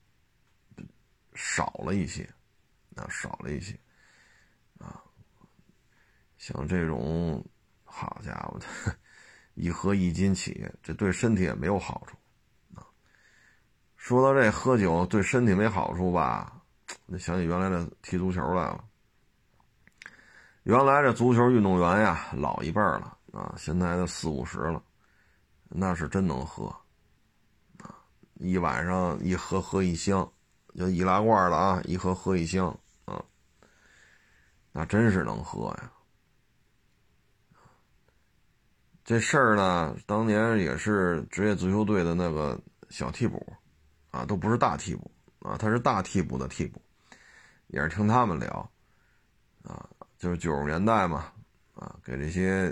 [1.34, 2.30] 少了一些，
[2.96, 3.80] 啊，少了一些，
[4.78, 5.02] 啊，
[6.38, 7.44] 像这种，
[7.86, 8.96] 好家伙的，
[9.56, 12.16] 一喝一斤起，这对身体也没有好处，
[12.76, 12.86] 啊，
[13.96, 16.62] 说到这喝酒对身体没好处吧，
[17.08, 18.89] 那想起原来的踢足球来了，
[20.64, 24.84] 原来这足球运动员呀，老一辈了，啊，现在都四五十了。
[25.70, 26.66] 那是真能喝，
[27.78, 27.96] 啊，
[28.36, 30.30] 一晚上一喝喝一箱，
[30.76, 33.24] 就易拉罐的啊，一喝喝一箱啊，
[34.72, 35.92] 那真是能喝呀。
[39.04, 43.54] 这事儿呢，当年也是职业足球队的那个小替补，
[44.12, 46.82] 啊，都不是大替补啊，他是大替补的替补，
[47.68, 48.72] 也是听他们聊，
[49.64, 49.88] 啊，
[50.20, 51.32] 就是九十年代嘛，
[51.74, 52.72] 啊，给这些。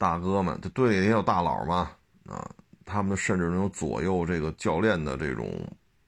[0.00, 1.90] 大哥们，这队里也有大佬嘛，
[2.24, 2.48] 啊，
[2.84, 5.52] 他们甚至能左右这个教练的这种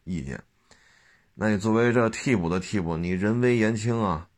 [0.04, 0.40] 意见。
[1.34, 4.28] 那你作为这替补的替补，你人微言轻啊，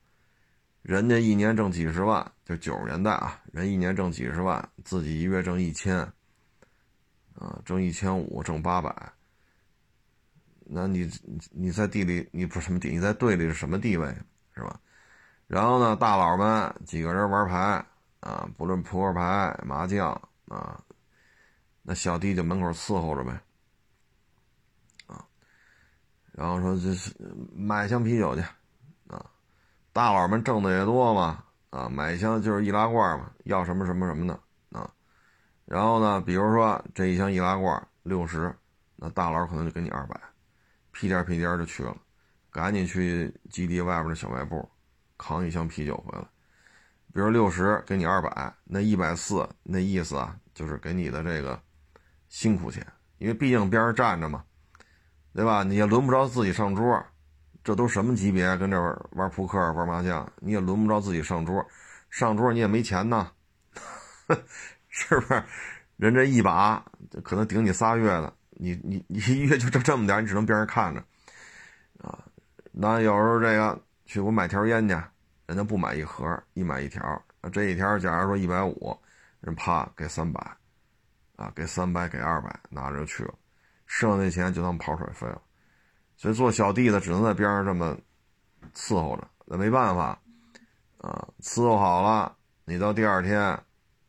[0.80, 5.98] 人家一年挣几十万，就九十年代啊，人一年挣几十万，自己一月挣一千，
[7.34, 9.12] 啊，挣一千五，挣八百，
[10.64, 11.10] 那你
[11.50, 14.08] 你在地里你不是什么地，你在队里是什么地位
[14.54, 14.80] 是吧？
[15.52, 17.84] 然后呢，大佬们几个人玩牌。
[18.20, 20.12] 啊，不论扑克牌、麻将
[20.46, 20.80] 啊，
[21.82, 23.32] 那小弟就门口伺候着呗。
[25.08, 25.26] 啊，
[26.30, 27.12] 然后说这是
[27.52, 28.40] 买箱啤酒去，
[29.08, 29.26] 啊，
[29.92, 34.88] 大佬们挣的也多嘛，啊，买箱就是易拉罐嘛，要什么什么什么的啊。
[35.64, 38.54] 然后呢，比如说这一箱易拉罐六十，
[38.94, 40.20] 那大佬可能就给你二百，
[40.92, 41.96] 屁颠屁颠就去了，
[42.52, 44.70] 赶紧去基地外边的小卖部
[45.22, 46.24] 扛一箱啤酒回来。
[47.14, 51.60] 比如六十给你二百，那一百四那意思啊，就是给你的这个
[52.28, 52.86] 辛苦钱，
[53.18, 54.42] 因为毕竟边上站着嘛，
[55.34, 55.62] 对吧？
[55.62, 57.04] 你也轮不着自己上桌，
[57.62, 58.56] 这都什么级别？
[58.56, 61.64] 跟这玩玩扑克、玩麻将，你也轮不着自己上桌，
[62.08, 63.30] 上桌你也没钱呐，
[64.88, 65.42] 是不是？
[65.98, 66.82] 人这一把
[67.22, 71.04] 可能顶你仨月的，你你你一月就挣这么点，你只能边上看着，
[72.02, 72.18] 啊，
[72.72, 74.96] 那有时候这个去给我买条烟去，
[75.46, 78.96] 人家不买一盒，一买一条，这一条假如说一百五，
[79.40, 80.40] 人啪给三百，
[81.36, 83.34] 啊，给三百给二百，拿着就去了，
[83.86, 85.42] 剩下那钱就当跑水费了，
[86.16, 87.98] 所以做小弟的只能在边上这么
[88.74, 90.18] 伺候着，那没办法，
[90.98, 93.40] 啊，伺候好了，你到第二天，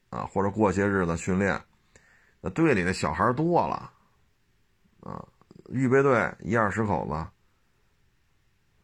[0.09, 1.59] 啊，或者过些日子训练。
[2.39, 3.91] 那队里的小孩多了，
[4.99, 5.25] 啊，
[5.69, 7.13] 预备队一二十口子，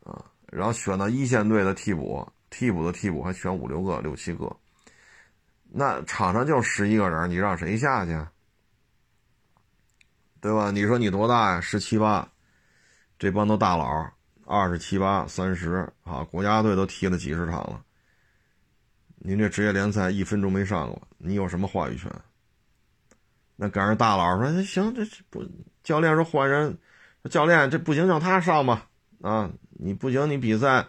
[0.10, 2.28] 啊，然后选到一线队的替补，
[2.60, 4.54] 替补的替补还选五六个、六七个，
[5.70, 8.12] 那场上就十一个人，你让谁下去？
[10.42, 10.70] 对吧？
[10.70, 11.62] 你说你多大呀？
[11.62, 12.28] 十七八，
[13.18, 14.12] 这帮都大佬，
[14.46, 17.82] 二十七八、三十，啊，国家队都踢了几十场了，
[19.20, 22.12] 您这职业联赛一分钟没上过，你有什么话语权？
[23.56, 25.50] 那赶上大佬说：“行，这不
[25.82, 26.78] 教练说换人，
[27.30, 28.90] 教练这不行，让他上吧。
[29.22, 30.86] 啊，你不行，你比赛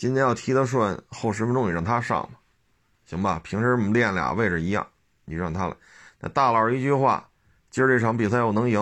[0.00, 2.30] 今天要踢得顺，后十分钟你让他上吧，
[3.04, 3.38] 行吧？
[3.44, 4.86] 平时我们练俩位置一样，
[5.26, 5.76] 你让他来。
[6.18, 7.28] 那大佬一句话，
[7.70, 8.80] 今儿这场比赛我能赢，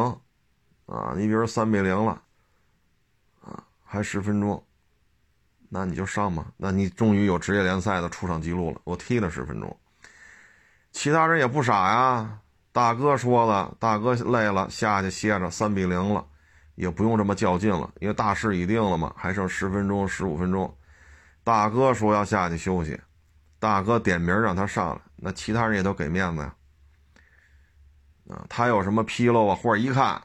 [0.86, 2.22] 啊，你比如三比零了，
[3.40, 4.64] 啊，还十分钟，
[5.68, 6.46] 那你就上吧。
[6.56, 9.76] 那你终于有职业联赛的出场记录了，我踢了十分钟，
[10.92, 12.38] 其他人也不傻呀。”
[12.70, 15.50] 大哥说了，大哥累了，下去歇着。
[15.50, 16.24] 三比零了，
[16.76, 20.72] 也不用这么较劲了，因为大势已定了嘛，还剩十分钟、十五分钟。
[21.48, 23.00] 大哥说要下去休息，
[23.58, 26.54] 大哥点名让他上来，那其他人也都给面子呀。
[28.28, 29.56] 啊，他有什么纰漏啊？
[29.56, 30.22] 或者一看，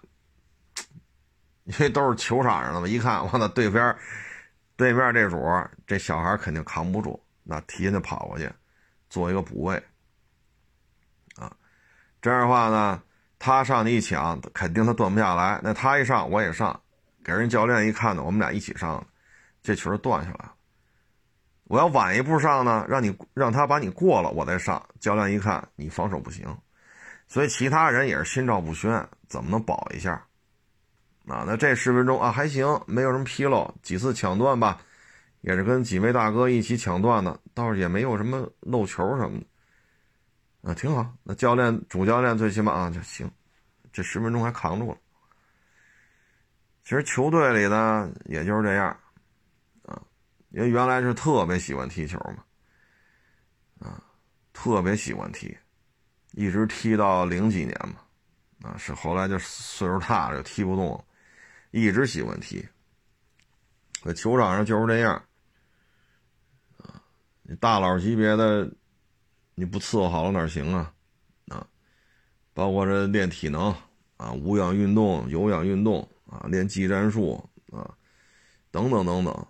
[1.63, 3.95] 因为都是球场上的嘛，一看，我那对边，
[4.75, 5.41] 对面这主
[5.88, 8.51] 这小孩肯定扛不住，那提前就跑过去，
[9.09, 9.81] 做一个补位。
[11.38, 11.49] 啊
[12.21, 13.01] 这样的话呢，
[13.39, 15.62] 他上去一抢，肯定他断不下来。
[15.63, 16.77] 那他一上，我也上，
[17.23, 19.01] 给人教练一看呢，我们俩一起上，
[19.62, 20.53] 这球断下来了。
[21.73, 24.88] 我要晚一步上呢，让你让他把你过了，我再上。
[24.99, 26.45] 教练一看你防守不行，
[27.27, 28.91] 所以其他人也是心照不宣，
[29.27, 30.12] 怎么能保一下？
[31.27, 34.81] 啊，那这十分钟啊还行，没有什么纰漏，几次抢断吧，
[35.41, 40.69] 也是跟几位大哥一起抢断的，倒是也没有什么漏球什么的。
[40.69, 41.12] 啊，挺好。
[41.23, 43.27] 那教练、主教练最起码啊就行，
[43.91, 44.97] 这十分钟还扛住了。
[46.83, 48.95] 其实球队里呢，也就是这样，
[50.53, 54.01] 因为原来是特别喜欢踢球嘛，啊，
[54.53, 55.57] 特别喜欢踢，
[56.31, 61.03] 一直踢到零几年嘛，啊，是后来就岁数大了就踢不动，
[61.71, 62.65] 一直喜欢踢。
[64.03, 65.13] 在球场上就是这样，
[66.77, 67.01] 啊，
[67.41, 68.71] 你大佬级别的。
[69.55, 70.91] 你不伺候好了哪行啊？
[71.49, 71.63] 啊，
[72.55, 73.71] 包括这练体能
[74.17, 77.85] 啊，无氧运动、有氧运动啊，练技战术啊，
[78.71, 79.47] 等等等等，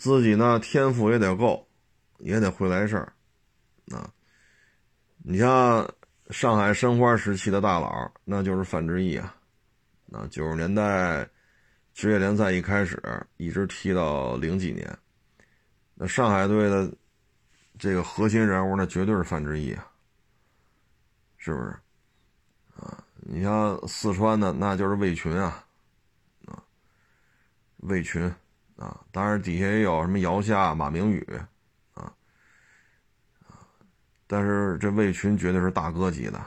[0.00, 1.68] 自己呢天赋也得够，
[2.20, 3.12] 也得会来事儿
[3.90, 4.10] 啊。
[5.18, 5.86] 你像
[6.30, 9.36] 上海申花时期的大佬，那就是范志毅啊，
[10.10, 11.28] 啊，九十年代
[11.92, 12.98] 职业联赛一开始，
[13.36, 14.98] 一直踢到零几年，
[15.94, 16.90] 那上海队的。
[17.78, 19.90] 这个核心人物那绝对是范志毅啊，
[21.38, 21.74] 是不是？
[22.76, 25.64] 啊，你像四川的那就是魏群啊，
[26.44, 26.62] 啊，
[27.78, 28.30] 魏群
[28.80, 31.22] 啊，当然底下也有什么姚夏、马明宇
[31.92, 32.10] 啊，
[34.26, 36.42] 但是这魏群绝对是大哥级的，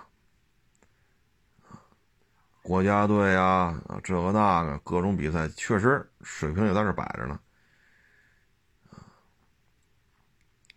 [2.64, 7.40] 国家队啊，这个那个各种比赛确实水平也在这摆着呢。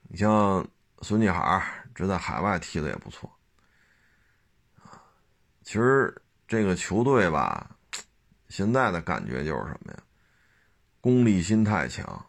[0.03, 0.63] 你像
[1.01, 3.33] 孙继海，这在海外踢的也不错，
[5.63, 6.15] 其实
[6.47, 7.71] 这个球队吧，
[8.51, 9.99] 现在的感觉就是什么呀？
[11.07, 12.27] 功利心太强，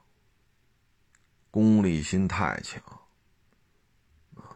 [1.49, 2.79] 功利心太强，
[4.35, 4.53] 啊，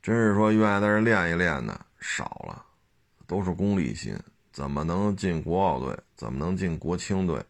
[0.00, 2.64] 真是说愿意在这练一练的少了，
[3.26, 4.18] 都是功利心。
[4.52, 5.94] 怎么能进国奥队？
[6.16, 7.44] 怎么能进国青队？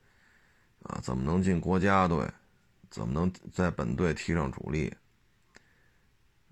[0.83, 2.29] 啊，怎么能进国家队？
[2.91, 4.93] 怎么能在本队踢上主力？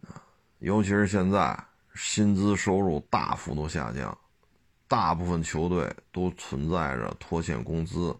[0.03, 0.23] 啊，
[0.61, 1.59] 尤其是现在
[1.97, 4.17] 薪资收入大幅度下降，
[4.87, 8.17] 大部分球队都存在着拖欠工资、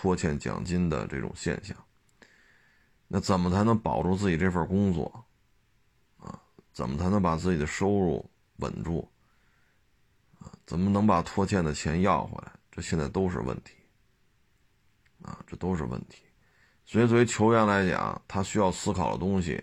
[0.00, 1.76] 拖欠奖金的这种现象。
[3.08, 5.24] 那怎么才能保住自己这份工作？
[6.18, 6.40] 啊，
[6.72, 9.10] 怎么才能把自己的收入稳住？
[10.38, 12.52] 啊，怎么能把拖欠的钱要回来？
[12.70, 13.74] 这现在都是问题。
[15.24, 16.22] 啊，这都是问题。
[16.84, 19.60] 所以，作为球员来讲，他需要思考的东西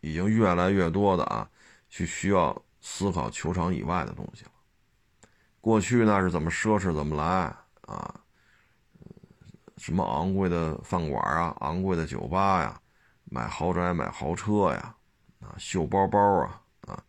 [0.00, 1.48] 已经越来越多的啊，
[1.88, 4.50] 去需要思考球场以外的东西了。
[5.62, 7.24] 过去那是怎么奢侈怎么来
[7.90, 8.20] 啊，
[9.78, 12.80] 什么昂贵的饭馆啊，昂贵的酒吧呀，
[13.24, 14.94] 买豪宅买豪车呀，
[15.40, 17.02] 啊秀包包啊啊，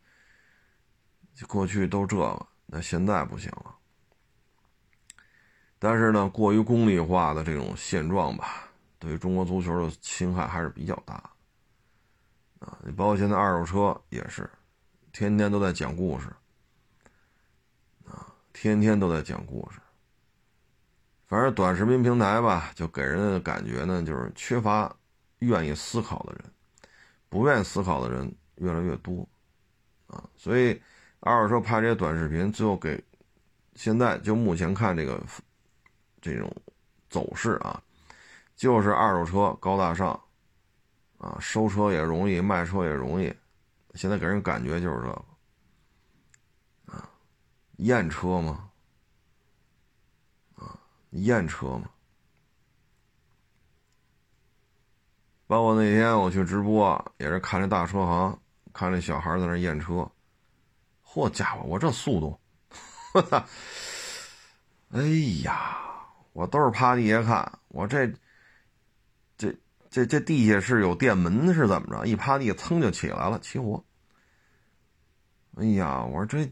[1.47, 3.75] 过去都这个，那现在不行了。
[5.79, 11.15] 但是呢，过于功利化的这种现状吧，对于中国足球的侵害还是比较大。
[12.59, 14.49] 啊，你包括现在二手车也是，
[15.11, 16.27] 天天都在讲故事。
[18.05, 19.79] 啊，天天都在讲故事。
[21.29, 24.93] 反正短视频平台吧，就给人的感觉呢，就是缺乏
[25.37, 26.43] 愿意思考的人，
[27.29, 29.25] 不愿意思考的人越来越多。
[30.07, 30.81] 啊，所以
[31.21, 33.01] 二手车拍这些短视频，最后给
[33.75, 35.17] 现在就目前看这个。
[36.21, 36.53] 这种
[37.09, 37.81] 走势啊，
[38.53, 40.21] 就是二手车高大上，
[41.17, 43.33] 啊，收车也容易，卖车也容易，
[43.93, 45.25] 现在给人感觉就是这个，
[46.87, 47.09] 啊，
[47.77, 48.68] 验车嘛，
[51.11, 51.89] 验车嘛，
[55.47, 58.39] 包括那天我去直播，也是看这大车行，
[58.73, 60.09] 看这小孩在那验车，
[61.03, 62.39] 嚯家伙，我这速度，
[64.91, 65.01] 哎
[65.43, 65.77] 呀！
[66.33, 68.07] 我都是趴地下看，我这
[69.35, 69.53] 这
[69.89, 72.05] 这这地下是有电门是怎么着？
[72.05, 73.83] 一趴地下噌就起来了，起火！
[75.55, 76.43] 哎呀，我说这，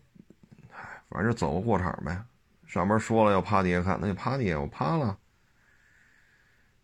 [0.71, 2.21] 哎，反正走个过场呗。
[2.67, 5.17] 上面说了要趴地下看，那就趴地下，我趴了。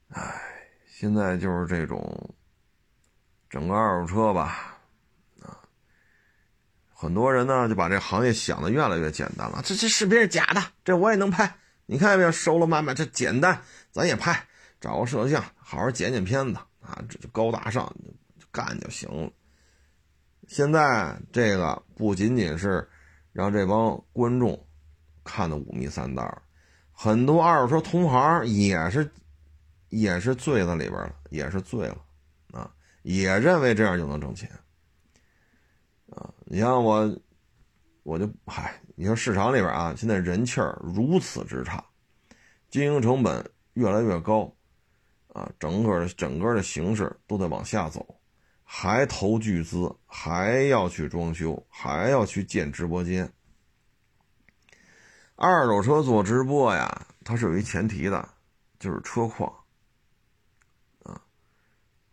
[0.10, 0.42] 哎，
[0.88, 2.34] 现在就是这种
[3.50, 4.80] 整个二手车吧，
[5.42, 5.60] 啊，
[6.94, 9.62] 很多人呢就把这行业想的越来越简单了。
[9.64, 11.54] 这这视频是假的，这我也能拍。
[11.86, 13.62] 你看见没有，收了买卖这简单，
[13.92, 14.48] 咱也拍，
[14.80, 17.86] 找个摄像，好好剪剪片子啊，这就高大上，
[18.40, 19.30] 就干就行了。
[20.48, 22.90] 现在这个不仅仅是
[23.32, 24.66] 让这帮观众
[25.24, 26.42] 看的五迷三道，
[26.92, 29.12] 很多二手车同行也是
[29.90, 31.98] 也是醉在里边了，也是醉了
[32.52, 32.72] 啊，
[33.02, 34.50] 也认为这样就能挣钱
[36.10, 36.34] 啊。
[36.46, 37.18] 你像我。
[38.06, 41.82] 我就嗨，你说市场里边啊，现在人气儿如此之差，
[42.70, 44.54] 经营成本越来越高，
[45.30, 48.06] 啊，整个整个的形势都在往下走，
[48.62, 53.32] 还投巨资，还要去装修，还要去建直播间。
[55.36, 58.30] 二手车做直播呀，它是有一前提的，
[58.80, 59.52] 就是车况，
[61.04, 61.20] 啊，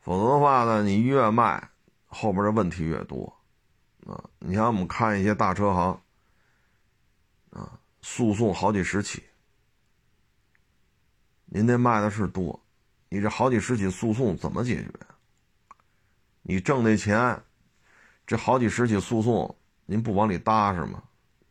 [0.00, 1.70] 否则的话呢，你越卖，
[2.06, 3.36] 后边的问题越多。
[4.06, 6.00] 啊，你像我们看一些大车行，
[7.50, 9.22] 啊，诉讼好几十起，
[11.44, 12.58] 您那卖的是多，
[13.10, 14.90] 你这好几十起诉讼怎么解决？
[16.42, 17.40] 你挣那钱，
[18.26, 19.54] 这好几十起诉讼，
[19.84, 21.02] 您不往里搭是吗？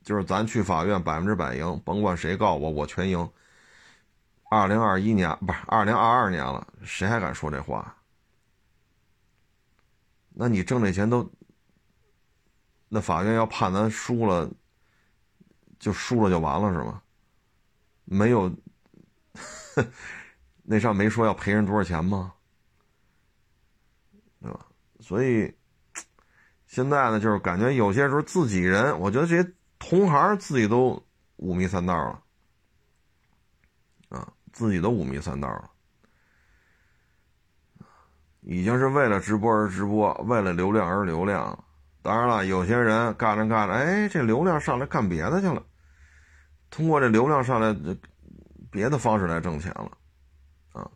[0.09, 3.31] 就是咱去法院百分之百赢，甭管谁告我，我全赢。
[4.49, 7.95] 二零二一年不是二零二二年了，谁还敢说这话？
[10.29, 11.31] 那你挣这钱都。
[12.87, 14.49] 那法院要判咱输了，
[15.77, 17.03] 就输了就完了是吗？
[18.05, 18.51] 没有，
[20.65, 22.33] 那上没说要赔人多少钱吗？
[24.41, 24.65] 对吧？
[25.01, 25.55] 所以
[26.65, 31.01] 现在呢，就是感觉有些时候自己人，我觉得这些同行自己都
[31.37, 32.21] 五迷三道了，
[34.09, 35.71] 啊，自己都五迷三道了，
[38.41, 41.63] 已经是为了直播而直播，为了流量而流量。
[42.01, 45.61] 当然了，有些人干着干着，哎，这流量上来干别的去了，
[46.69, 47.75] 通过这流量上来，
[48.71, 49.97] 别的方式来挣钱了，
[50.71, 50.89] 啊，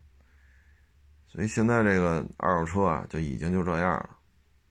[1.26, 4.10] 所以现在这个二手车啊，就已经就这样了，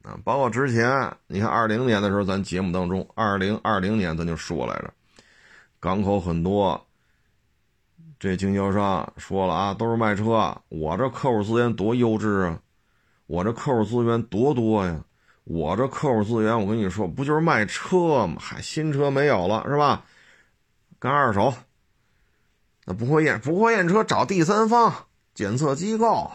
[0.04, 4.94] 啊，包括之前，你看二零年的时候，咱节目当中，二零二零年咱就说来着，
[5.80, 6.86] 港口很多，
[8.20, 12.60] 这经销商说了啊，都是卖车，我这客户资源多优质啊，
[13.26, 15.04] 我这客户资源多多呀。
[15.46, 18.38] 我这客户资源，我跟你说，不就是卖车吗？
[18.40, 20.06] 嗨，新车没有了是吧？
[21.00, 21.54] 干二手，
[22.86, 26.32] 那不会验，不会验车，找第三方检测机构，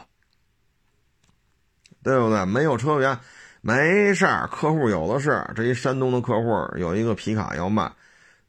[2.02, 2.44] 对不对？
[2.44, 3.18] 没有车源，
[3.60, 5.44] 没事儿，客户有的是。
[5.54, 7.90] 这一山东的客户有一个皮卡要卖，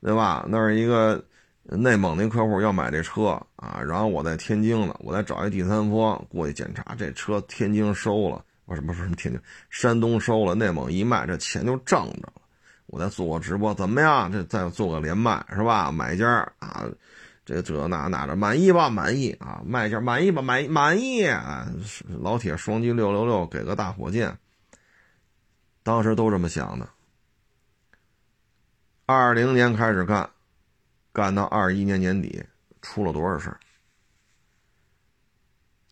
[0.01, 0.45] 对吧？
[0.47, 1.23] 那是一个
[1.63, 8.43] 内蒙的客户要买这车啊，然后我在天津呢，我再找一第三方过去检查，这车天津收了。
[8.65, 9.41] 我什么什么天津、
[9.71, 12.41] 山东收了，内蒙一卖，这钱就挣着了。
[12.85, 14.31] 我再做个直播，怎么样？
[14.31, 15.91] 这再做个连麦，是吧？
[15.91, 16.27] 买家
[16.59, 16.85] 啊，
[17.45, 18.89] 这这那那的，满意吧？
[18.89, 19.61] 满意啊！
[19.65, 20.43] 卖家满意吧？
[20.43, 21.67] 满满意啊！
[22.21, 24.37] 老铁，双击六六六，给个大火箭。
[25.83, 26.87] 当时都这么想的，
[29.05, 30.29] 二零年开始干，
[31.11, 32.45] 干到二一年年底，
[32.81, 33.59] 出了多少事儿？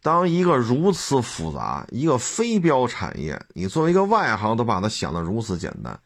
[0.02, 6.00] 当一个如此复杂、一个非标产业，你作为一个外行都把它想的如此简单，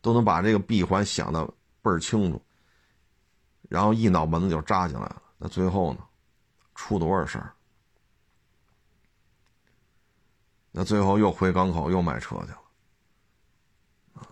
[0.00, 1.44] 都能把这个闭环想的
[1.82, 2.40] 倍儿清楚，
[3.68, 5.22] 然后一脑门子就扎进来了。
[5.38, 6.00] 那最后呢，
[6.74, 7.54] 出多少事儿？
[10.70, 12.62] 那最后又回港口又买车去了，
[14.14, 14.28] 啊，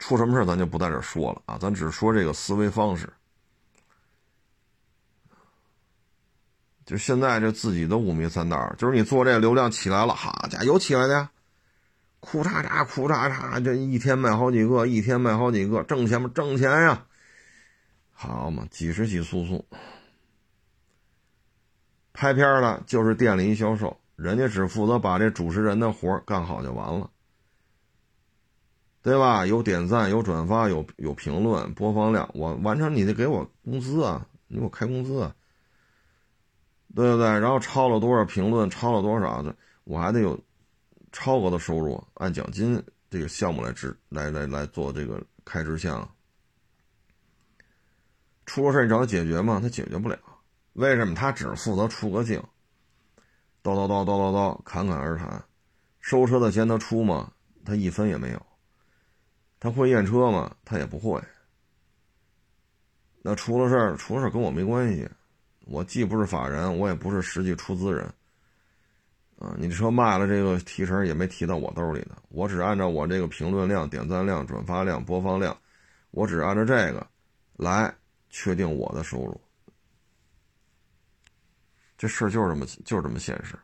[0.00, 3.08] 出什么事咱就不在这说了啊，咱只说这个思维方式。
[6.86, 11.30] 就现在这自己都五迷三道，就是你做这流量起来了，好家伙有起来的呀，
[12.18, 16.28] 哭嚓嚓哭嚓嚓，这一天卖好几个，一天卖好几个，挣钱吗？
[16.34, 17.06] 挣钱呀，
[18.12, 19.64] 好嘛，几十起诉讼，
[22.12, 27.08] 拍片了就是店里一销售，人家只负责把这主持人的活干好就完了，
[29.02, 29.46] 对吧？
[29.46, 35.34] 有点赞，有转发，有有评论，播放量，我完成你得给我工资啊，你给我开工资啊。
[36.92, 37.26] 对不对？
[37.26, 40.36] 然后超了多少评论，超了多少的，我还得有
[41.12, 46.06] 超额的收入，按奖金这个项目来支来来来做这个开支项。
[48.44, 49.60] 出了事你找他解决吗？
[49.62, 50.18] 他解决不了。
[50.72, 51.14] 为什么？
[51.14, 52.42] 他只负责出个镜，
[53.62, 55.44] 叨叨叨叨叨叨，侃侃而谈。
[56.00, 57.30] 收车的钱他出吗？
[57.64, 58.46] 他一分也没有。
[59.60, 60.52] 他会验车吗？
[60.64, 61.22] 他也不会。
[63.22, 65.08] 那出了事儿，出了事儿跟我没关系。
[65.66, 68.04] 我既不是法人，我也不是实际出资人，
[69.38, 75.56] 啊，你车卖了，这个提成也没提到我兜里呢，我只按照我这个评论量、点赞量、转发量、播放量，
[76.10, 77.06] 我只按照这个
[77.56, 77.94] 来
[78.30, 79.40] 确定我的收入。
[81.96, 83.54] 这事儿就是这么就是这么现实，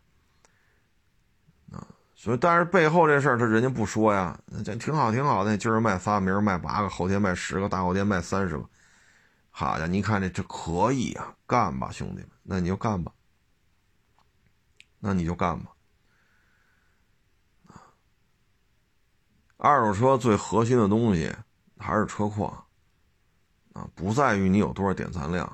[2.27, 8.69] 所以但是背后这事儿他人家不说呀，那这挺好挺好的，今儿卖仨，明儿卖八个，后天卖十个，大后天卖三十个。
[9.53, 13.13] 好家伙，你看这这可以呀，干吧，兄弟们，那你就干吧，
[14.99, 15.71] 那你就干吧。
[19.57, 21.33] 二手车最核心的东西
[21.79, 22.51] 还是车况
[23.73, 25.47] 啊，不在于你有多少点赞量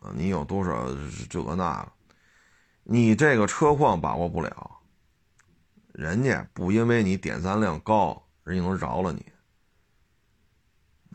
[0.00, 0.88] 啊，你有多少
[1.28, 1.92] 这个那个，
[2.82, 4.70] 你这个车况把握不了，
[5.94, 9.24] 人家不因为你点赞量高，人家能饶了你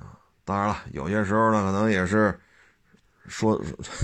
[0.02, 0.18] 啊。
[0.46, 2.40] 当然了，有些时候呢，可能也是
[3.28, 3.62] 说，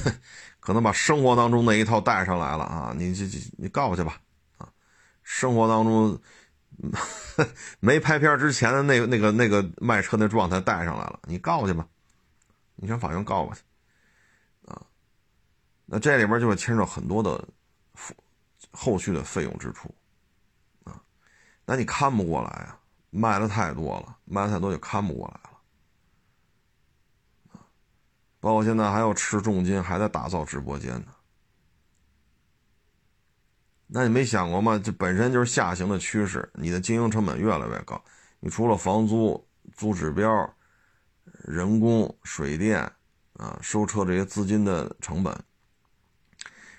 [0.59, 2.93] 可能把生活当中那一套带上来了啊！
[2.97, 4.19] 你这这你告去吧，
[4.57, 4.67] 啊，
[5.23, 6.19] 生活当中
[7.79, 11.87] 没拍片之前的那那个那个卖车那状态带上来了，你告去吧，
[12.75, 13.61] 你上法院告吧去，
[14.67, 14.81] 啊，
[15.85, 17.47] 那这里边就会牵扯很多的
[18.71, 19.89] 后续的费用支出，
[21.65, 25.49] 那你看不过来啊，卖的太多了，卖的太多就看不过来了。
[28.39, 31.07] 包括现在还要吃重金，还在打造直播间呢。
[33.87, 34.79] 那你没想过吗？
[34.83, 37.99] 这本身就是下行的趋势，你的经营成本越来越高。
[38.39, 40.55] 你除了房租、租指标、
[41.43, 42.79] 人工、水电
[43.33, 45.35] 啊，收车这些资金的成本，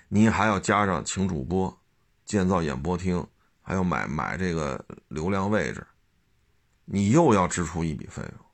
[0.07, 1.77] 你还要加上请主播、
[2.23, 3.25] 建造演播厅，
[3.67, 5.85] 还要买买这个流量位置，
[6.85, 8.45] 你又要支出一笔费用。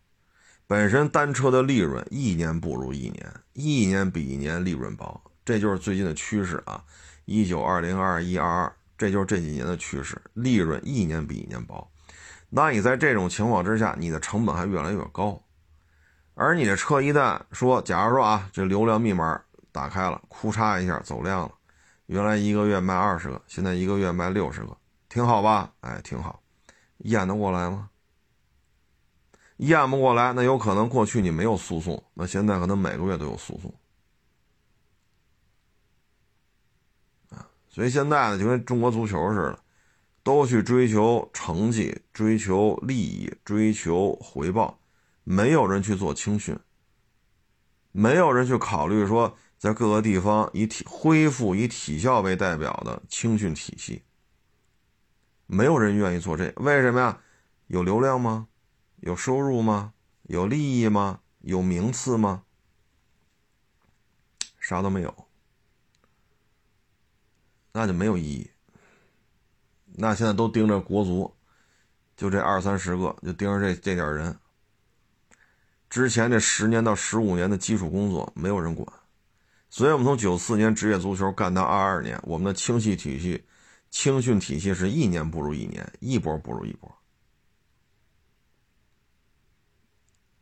[0.66, 6.84] 本身单车的利润一年不如一年，一年比一年利润薄，这就是最近的趋势啊！
[7.26, 11.88] 一九二零二一二二，这就是这几年的趋势，利润一年比一年薄。
[12.50, 15.40] 那你在这种情况之下，你的成本还越来越高。
[16.34, 19.40] 而你的车一旦说，假如说啊，这流量密码
[19.72, 21.52] 打开了，库嚓一下走量了，
[22.08, 24.76] 原来一个月卖二十个，现在一个月卖六十个，
[25.14, 25.72] 挺好吧？
[25.82, 26.42] 哎，挺好，
[26.98, 27.92] 演得过来吗？
[29.58, 33.72] 验不过来，那有可能过去你没有诉讼，那现在可能每个月都有诉讼，
[37.30, 39.60] 啊，所以现在呢，就跟中国足球似的，
[40.24, 44.80] 都去追求成绩、追求利益、追求回报，
[45.24, 46.58] 没有人去做青训，
[47.92, 54.02] 没有人去考虑说在各个地方以体恢复以体校为代表的青训体系，
[55.54, 57.22] 没有人愿意做这，为什么呀？
[57.68, 58.48] 有流量吗？
[59.02, 59.94] 有收入吗？
[60.24, 61.20] 有利益吗？
[61.42, 62.44] 有名次吗？
[64.60, 65.28] 啥都没有，
[67.74, 68.50] 那就没有意义。
[69.96, 71.36] 那现在都盯着国足，
[72.16, 74.38] 就这二三十个，就盯着这这点人。
[75.90, 78.88] 之前这十年到十五年的基础工作没有人管，
[79.70, 83.46] 所以我们从九四年职业足球干到二二年，我们的青系体系、
[83.94, 86.92] 青训体系是一年不如一年，一波不如一波。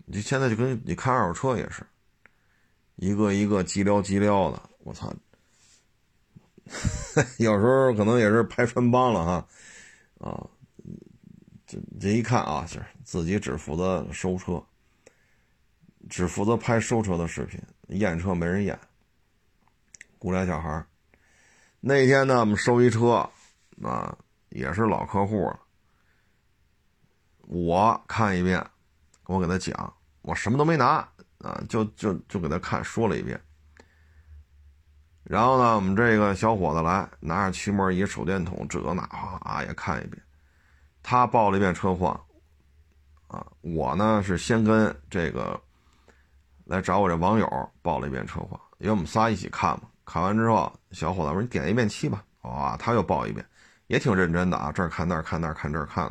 [0.05, 1.85] 你现在就跟你看二手车也是，
[2.95, 5.13] 一个一个急撩急撩的，我操！
[7.39, 9.47] 有时候可能也是拍穿帮了哈，
[10.19, 10.47] 啊，
[11.67, 14.63] 这这一看啊，是自己只负责收车，
[16.09, 18.79] 只负责拍收车的视频，验车没人验。
[20.19, 20.85] 雇俩小孩
[21.81, 23.29] 那天呢，我们收一车，
[23.83, 24.15] 啊，
[24.49, 25.59] 也是老客户了。
[27.41, 28.65] 我看一遍，
[29.25, 31.07] 我给他讲，我什么都没拿
[31.39, 33.39] 啊，就就就给他看说了一遍。
[35.23, 40.21] 然后呢，我们这个小伙子来拿着驱膜仪、手电筒，这那啊也看一遍。
[41.03, 42.13] 他报了一遍车况，
[43.27, 45.59] 啊，我呢是先跟这个
[46.65, 49.89] 来找我这网友报了一遍车况，因为我们仨一起看嘛。
[50.05, 53.45] 看完之后，小伙子说：“你点一遍七吧。”哇，他又报一遍，
[53.91, 56.09] 也挺认真的啊，这儿看那儿看那儿看这儿看。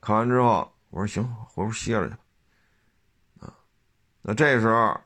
[0.00, 2.14] 看完之后，我说：“行，回屋歇着去。”
[3.38, 3.54] 啊，
[4.22, 5.00] 那这时候，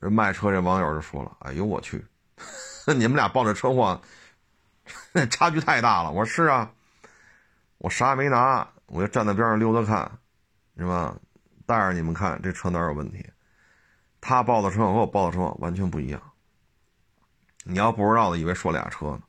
[0.00, 2.04] 这卖车这网友就说了：“哎呦我去，
[2.88, 4.02] 你们俩报这车况，
[5.30, 6.68] 差距太大了。”我说：“是啊，
[7.78, 10.10] 我啥也没拿，我就站在边上溜达看，
[10.76, 11.16] 是吧？
[11.66, 13.24] 带着你们看这车哪有问题。
[14.20, 16.20] 他报的车和我报的车完全不一样。”
[17.62, 19.22] 你要不知道的，以为说俩车呢。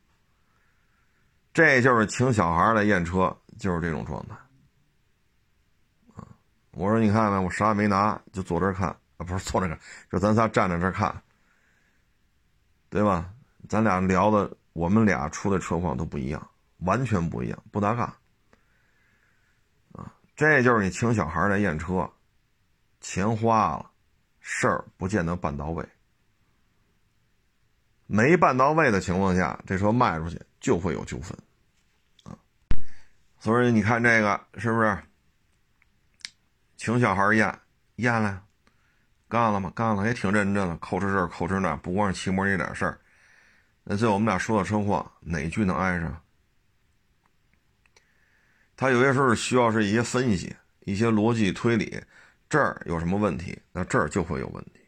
[1.53, 4.35] 这就是请小孩来验车，就是这种状态。
[6.71, 9.79] 我说你看看，我啥也没拿，就坐这看啊，不是坐这看，
[10.11, 11.21] 就咱仨站在这看，
[12.89, 13.31] 对吧？
[13.69, 16.49] 咱俩聊的，我们俩出的车况都不一样，
[16.79, 18.17] 完全不一样，不搭嘎。
[19.91, 22.09] 啊，这就是你请小孩来验车，
[22.99, 23.91] 钱花了，
[24.39, 25.87] 事儿不见得办到位。
[28.07, 31.37] 没办到位的情况下，这车卖出去就会有纠纷，
[33.43, 34.97] 所以你看这个是不是？
[36.77, 37.59] 请小孩验
[37.97, 38.41] 验了，
[39.27, 39.69] 干了吗？
[39.75, 42.97] 干了，也挺认真的，扣这这扣这那，不光是骑摩这点事儿。
[43.83, 46.21] 那最后我们俩说的车祸，哪句能挨上？
[48.77, 52.01] 他有些时候需要是一些分析，一些逻辑推理，
[52.47, 54.79] 这儿有什么问题，那这儿就会有问题；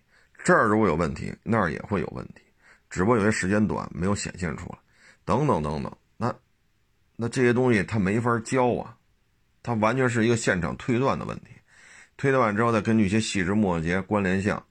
[0.46, 2.42] 这儿如果有问题，那儿也会有问题。
[2.90, 4.80] 只不过有些时间短，没有显现出来，
[5.26, 5.98] 等等等等。
[7.16, 8.98] 那这些东西他没法教啊，
[9.64, 11.48] 他完全是一个现场推断的问题。
[12.18, 14.66] 推断完之后，再根据一些细枝末节、关联项，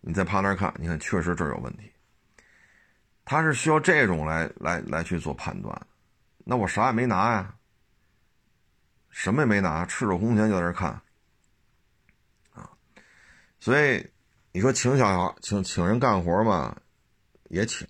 [0.00, 1.90] 你再趴那儿看，你看确实这儿有问题。
[3.24, 5.86] 他是需要这种来来来去做判断。
[6.44, 7.56] 那我啥也没拿呀，
[9.10, 10.90] 什么也没拿，赤手空拳就在这看
[12.52, 12.70] 啊。
[13.58, 14.08] 所以
[14.52, 16.76] 你说请小孩请请人干活嘛？
[17.48, 17.86] 也请，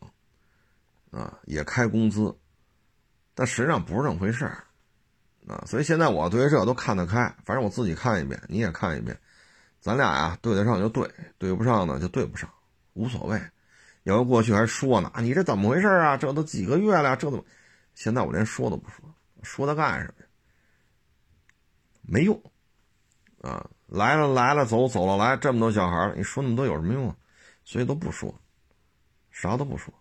[1.11, 2.35] 啊，也开工资，
[3.37, 4.65] 但实际上不是这么回事儿，
[5.47, 9.17] 啊，所以现在我对这都看得开，反正我自己看一遍，你也看一遍，
[9.79, 12.51] 咱俩呀对得上就对，对不上呢就对不上，
[12.95, 13.39] 无所谓。
[14.05, 16.17] 要过去还说呢，你这怎么回事啊？
[16.17, 17.45] 这都几个月了，这怎么？
[17.95, 20.25] 现在我连说都不说，说它干什么？
[22.01, 22.43] 没用，
[23.43, 27.17] 啊，来了来了，走走了来，这么多小孩你说那么多有什么用啊？
[27.65, 28.35] 所以都不说。
[29.31, 29.93] 啥都不说，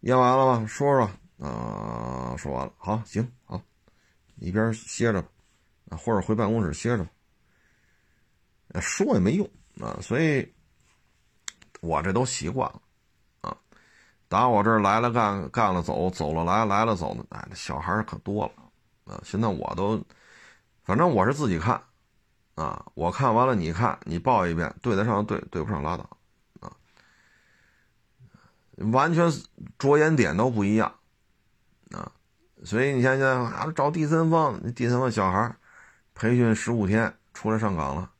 [0.00, 0.66] 验完了吗？
[0.66, 1.10] 说说
[1.42, 3.60] 啊，说完了，好，行，好，
[4.36, 5.28] 一边歇着吧，
[5.90, 7.10] 啊，或者回办公室歇着吧。
[8.80, 10.54] 说也没用啊，所以，
[11.80, 12.80] 我这都习惯了
[13.40, 13.56] 啊。
[14.28, 18.52] 打我这儿来了干干了走，走了来来了走的，哎，小孩可多了
[19.12, 19.20] 啊。
[19.24, 20.00] 现在我都，
[20.84, 21.82] 反正我是自己看
[22.54, 26.04] 啊，我看完了你看，你报一遍，对得上对，对不上拉倒。
[26.60, 26.72] 啊
[28.90, 29.30] 完全
[29.78, 30.92] 着眼点都不一样，
[32.64, 35.54] 所以你像现在啊找第三方，那第三方小孩
[36.14, 38.10] 培训十五天出来上岗了，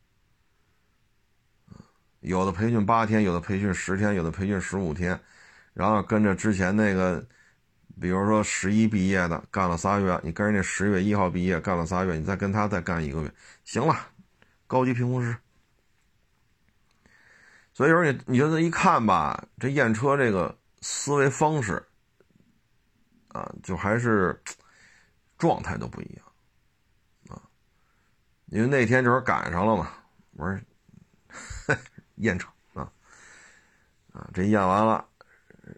[2.20, 5.20] 有的培训八天，有的培训十天，有的培训十五天，
[5.74, 7.24] 然后跟着之前那个，
[8.00, 13.32] 比如说十一毕业的干了仨月，你跟人家十月一号毕业干了仨月，你再跟他再干一个月，
[13.64, 13.96] 行了，
[14.66, 15.36] 高级评估师。
[17.74, 21.86] 所以说你你就这一看吧，这验车这个思维方式
[23.32, 24.40] 啊，就还是
[25.38, 26.26] 状态都不一样
[27.28, 27.42] 啊。
[28.46, 29.90] 因为那天正好赶上了嘛，
[30.32, 31.76] 我说
[32.16, 32.92] 验车啊
[34.12, 35.04] 啊，这验完了，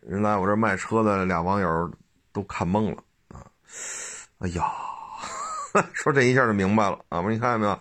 [0.02, 1.92] 人来我这卖车的俩网友
[2.32, 3.46] 都看懵了啊！
[4.38, 4.64] 哎呀，
[5.94, 7.18] 说这一下就明白了啊！
[7.18, 7.80] 我说你看见没有，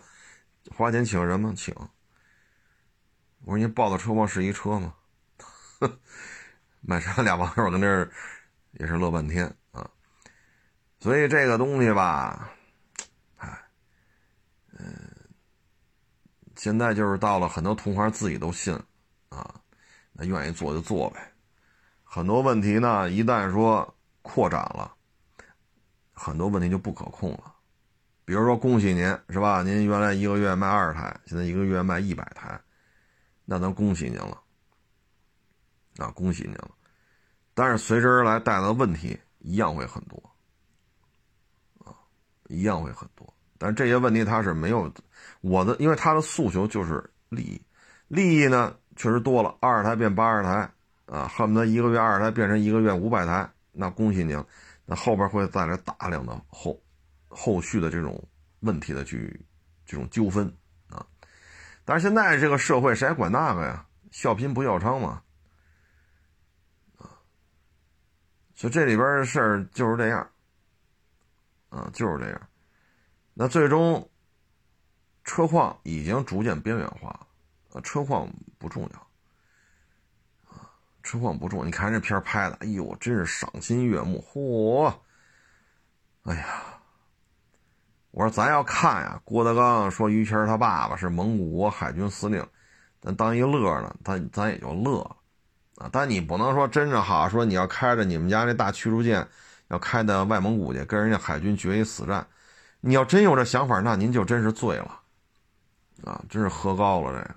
[0.76, 1.54] 花钱请人吗？
[1.58, 1.76] 请。
[3.46, 4.94] 我说你报的车况是一车吗？
[5.80, 6.00] 呵
[6.82, 8.10] 买车俩网友在那儿
[8.72, 9.54] 也是乐半天。
[11.04, 12.50] 所以这个东西吧，
[13.36, 13.62] 哎，
[14.72, 14.88] 嗯，
[16.56, 18.74] 现在就是到了很多同行自己都信，
[19.28, 19.54] 啊，
[20.14, 21.34] 那愿意做就做呗。
[22.06, 24.96] 很多问题呢，一旦说扩展了，
[26.14, 27.54] 很多问题就不可控了。
[28.24, 29.62] 比如说，恭喜您是吧？
[29.62, 32.58] 您原来一个月卖二十台，现在一个月卖一百台，
[33.44, 34.42] 那咱恭喜您了，
[35.98, 36.72] 啊，恭喜您了。
[37.54, 40.33] 但是随之而来带来的问题一样会很多，
[42.48, 43.34] 一样会很多。
[43.58, 44.92] 但是这些问题他是没有
[45.42, 47.62] 我的，因为他的诉求就是利益，
[48.08, 50.70] 利益呢确实多了，二十台变八十台，
[51.06, 54.44] 啊，恨不得一个月二十台变成一个月五百台，那恭喜您，
[54.86, 56.80] 那后边会带来大量的后。
[57.36, 58.24] 后续的这种
[58.60, 59.44] 问题的去
[59.88, 60.46] 这种纠纷
[60.88, 61.04] 啊，
[61.84, 63.84] 但是现在这个社会谁还管那个呀？
[64.12, 65.24] 笑贫不笑娼嘛，
[67.00, 67.10] 啊，
[68.54, 70.30] 所以这里边的事儿就是这样，
[71.74, 72.42] 啊，就是这样。
[73.34, 74.08] 那最终
[75.24, 77.28] 车况已经逐渐边缘化了，
[77.74, 79.08] 啊，车况不重要，
[80.56, 80.70] 啊，
[81.02, 81.66] 车况不重。
[81.66, 84.94] 你看这片拍的，哎呦，真是赏心悦目，嚯，
[86.24, 86.64] 哎呀！
[88.12, 92.48] 我说咱要看呀，郭德纲说于谦他爸爸是蒙古国海军司令，
[93.02, 95.18] 咱当一乐呢，咱咱也就乐了
[95.78, 95.90] 啊。
[95.92, 99.28] 但你不能说真正好说你要开着你们家那大驱逐舰，
[99.74, 102.26] 要开到外蒙古去跟人家海军决一死战，
[102.80, 105.02] 你要真有这想法，那您就真是醉了
[106.04, 107.36] 啊，真是喝高了这个。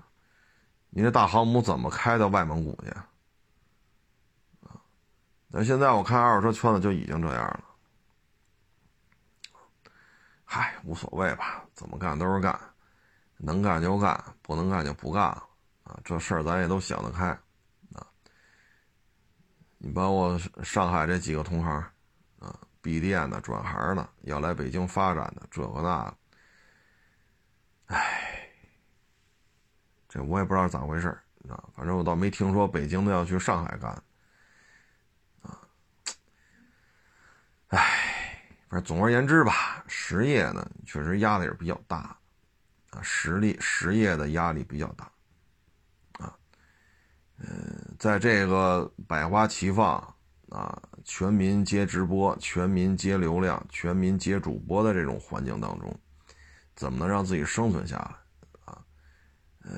[0.91, 3.09] 你这大航母怎么开到外蒙古去啊？
[5.51, 7.63] 但现在我看二手车圈子就已经这样了。
[10.45, 12.57] 嗨，无所谓吧，怎么干都是干，
[13.37, 15.43] 能干就干，不能干就不干了
[15.83, 15.99] 啊！
[16.05, 17.27] 这事儿咱也都想得开
[17.93, 18.05] 啊。
[19.77, 21.83] 你包括上海这几个同行，
[22.87, 26.17] 闭店的、转行的，要来北京发展的，这个那，
[27.87, 28.49] 唉，
[30.07, 31.09] 这我也不知道咋回事
[31.49, 31.61] 啊。
[31.75, 33.91] 反正我倒没听说北京的要去上海干
[35.41, 35.59] 啊，
[37.67, 37.81] 唉。
[38.69, 42.17] 反正总而言之吧，实业呢确实压力是比较大，
[42.91, 45.11] 啊，实力实业的压力比较大，
[46.19, 46.33] 啊，
[47.37, 49.97] 嗯，在这个百花齐放
[50.49, 55.97] 啊，全民皆直播、全民皆流量、全民皆主播的这种环境当中，
[56.75, 58.13] 怎么能让自己生存下来
[58.65, 58.77] 啊？
[59.63, 59.71] 呃，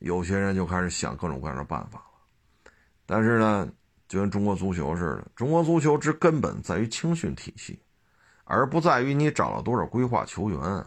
[0.00, 2.70] 有些人就开始想各种各样的办法了，
[3.06, 3.66] 但是呢。
[4.08, 7.78] 就跟中国足球似的，中国足球之根本在于青训体系，
[8.44, 10.86] 而不在于你找了多少规划球员，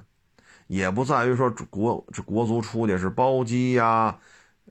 [0.66, 4.18] 也不在于说国这国足出去是包机呀，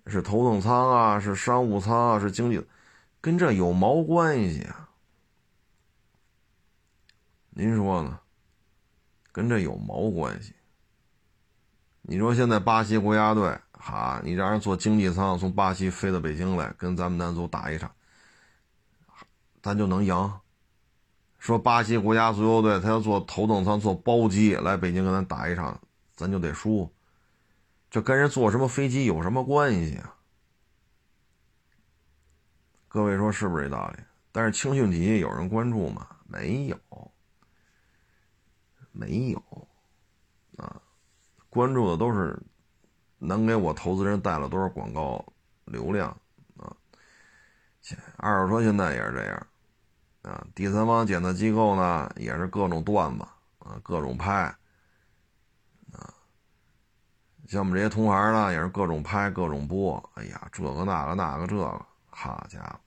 [0.07, 2.61] 是头等舱啊，是商务舱啊，是经济，
[3.21, 4.89] 跟这有毛关系啊？
[7.51, 8.21] 您说呢？
[9.33, 10.55] 跟这有毛关系？
[12.03, 17.91] 你说现在巴西国家队，哈，你让人坐经济舱从巴西飞到北京来，跟咱们男足打一场。
[19.63, 20.33] 咱就能赢。
[21.39, 25.81] 说巴西国家足球队，他要坐头等舱，坐包机来北京跟咱打一场，
[26.15, 26.91] 咱就得输。
[27.91, 30.17] 这跟人坐什么飞机有什么关系啊？
[32.91, 34.03] 各位说是不是这道理？
[34.33, 36.09] 但是青训体系有人关注吗？
[36.27, 36.77] 没有，
[38.91, 39.69] 没有
[40.57, 40.83] 啊。
[41.49, 42.37] 关注的都是
[43.19, 45.25] 能给我投资人带了多少广告
[45.67, 46.09] 流量
[46.57, 46.75] 啊。
[48.17, 49.47] 二手车现在也是这样。
[50.23, 53.25] 啊，第三方检测机构呢，也是各种段子
[53.61, 54.53] 啊，各种拍
[55.93, 56.13] 啊。
[57.47, 60.11] 像我们这些同行呢，也是各种拍，各种播。
[60.15, 62.81] 哎呀，这个那个那个这个，好家伙！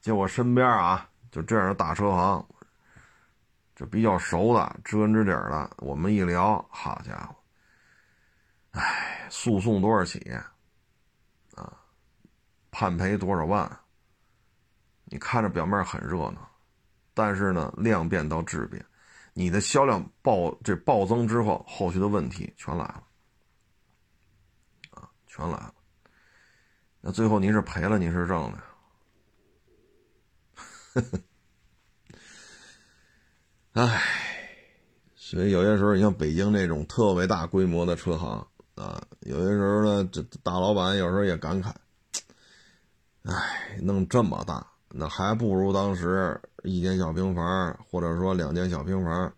[0.00, 2.46] 就我身边啊，就这样的大车行，
[3.74, 7.34] 就比较熟的、知根知底的，我们一聊，好家伙！
[8.72, 10.18] 哎，诉讼多少起
[11.54, 11.72] 啊？
[12.70, 13.80] 判赔多少万？
[15.04, 16.48] 你看着表面很热闹。
[17.14, 18.84] 但是呢，量变到质变，
[19.32, 23.02] 你的销量暴这暴增之后，后续的问题全来了，
[24.90, 25.74] 啊，全来了。
[27.00, 28.67] 那最后您是赔了，您是挣的，呵呵。
[33.72, 34.02] 唉，
[35.14, 38.44] 所以有些时候，你像北京这种特别大规模的车行
[38.74, 41.72] 啊，有些时候呢，这大老板有时候也感慨，
[43.24, 44.66] 唉，弄这么大。
[44.90, 49.30] 那还不如当时一间小平房，或者说两间小平房，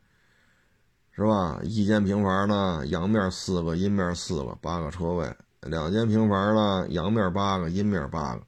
[1.11, 1.59] 是吧？
[1.65, 5.29] 一间平房呢，阳面四个，阴面四个，八个车位；
[5.63, 8.43] 两间平房呢，阳面八个，阴面八个，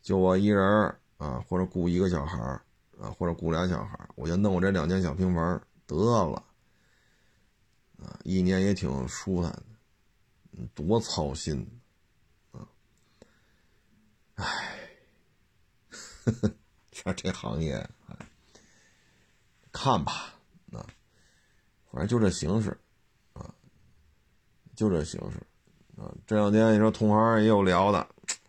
[0.00, 2.40] 就我一人啊，或者雇一个小孩
[2.98, 5.94] 啊，或者雇俩小孩我就弄我这两间小平房得
[6.26, 6.42] 了，
[8.02, 9.62] 啊，一年也挺舒坦的，
[10.74, 11.64] 多操心
[12.52, 12.66] 啊！
[14.36, 14.88] 唉，
[16.92, 17.88] 说这行业，
[19.72, 20.34] 看吧，
[20.72, 20.86] 啊，
[21.90, 22.76] 反正就这形式，
[23.32, 23.54] 啊，
[24.74, 25.38] 就这形式，
[26.00, 28.08] 啊，这两天你说同行也有聊的，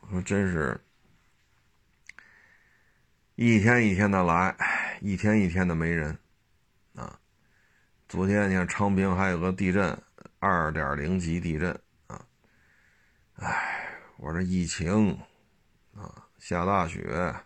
[0.09, 0.79] 说真是，
[3.41, 4.53] 一天一天的来，
[4.99, 6.19] 一天一天的没人，
[6.93, 7.17] 啊，
[8.09, 9.97] 昨天你看昌平还有个地震。
[10.39, 11.71] 二点零级地震
[12.07, 12.25] 啊！
[13.35, 15.17] 哎，我这疫情
[15.95, 17.45] 啊，下大雪啊，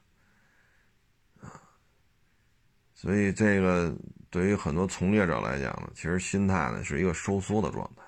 [2.96, 3.96] 所以这个
[4.32, 8.04] 对于很多从业者来讲呢，其实心态呢是一个收缩的状态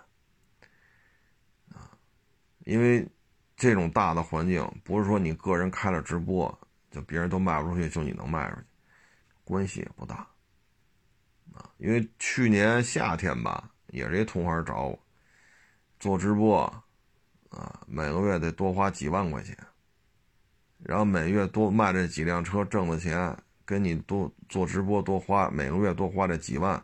[1.77, 1.91] 啊，
[2.59, 3.07] 因为
[3.55, 6.47] 这种大的环境不是说你个人开了直播
[6.95, 8.61] 就别人都卖不出去，就你能卖出去，
[9.43, 10.27] 关系也不大
[11.53, 11.69] 啊。
[11.77, 13.69] 因为去年夏天吧。
[13.89, 14.99] 也是一同行找我
[16.01, 16.63] 做直播，
[17.49, 19.57] 啊，每个月得多花几万块钱，
[20.79, 23.33] 然后每月多卖这几辆车挣的钱，
[23.63, 26.83] 跟你多做直播多花每个月多花这几万，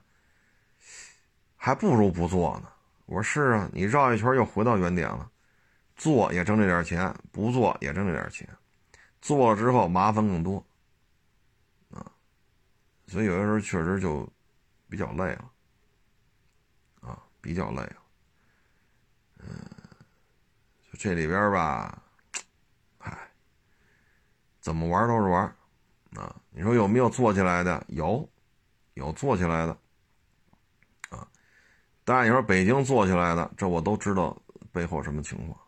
[1.57, 2.69] 还不如不做呢。
[3.07, 5.29] 我说是啊，你绕一圈又回到原点了，
[5.97, 8.47] 做也挣这点钱，不做也挣这点钱，
[9.21, 10.65] 做了之后麻烦更多，
[11.91, 12.11] 啊，
[13.07, 14.27] 所以有的时候确实就
[14.89, 15.51] 比较累了。
[17.01, 17.95] 啊比较累了，
[19.39, 19.47] 嗯，
[20.91, 22.03] 就这里边吧，
[22.99, 23.31] 唉，
[24.59, 25.43] 怎么玩都是玩，
[26.15, 27.83] 啊，你说有没有做起来的？
[27.87, 28.29] 有，
[28.93, 29.75] 有做起来的，
[31.09, 31.27] 啊，
[32.03, 34.39] 当然你说北京做起来的，这我都知道
[34.71, 35.59] 背后什么情况，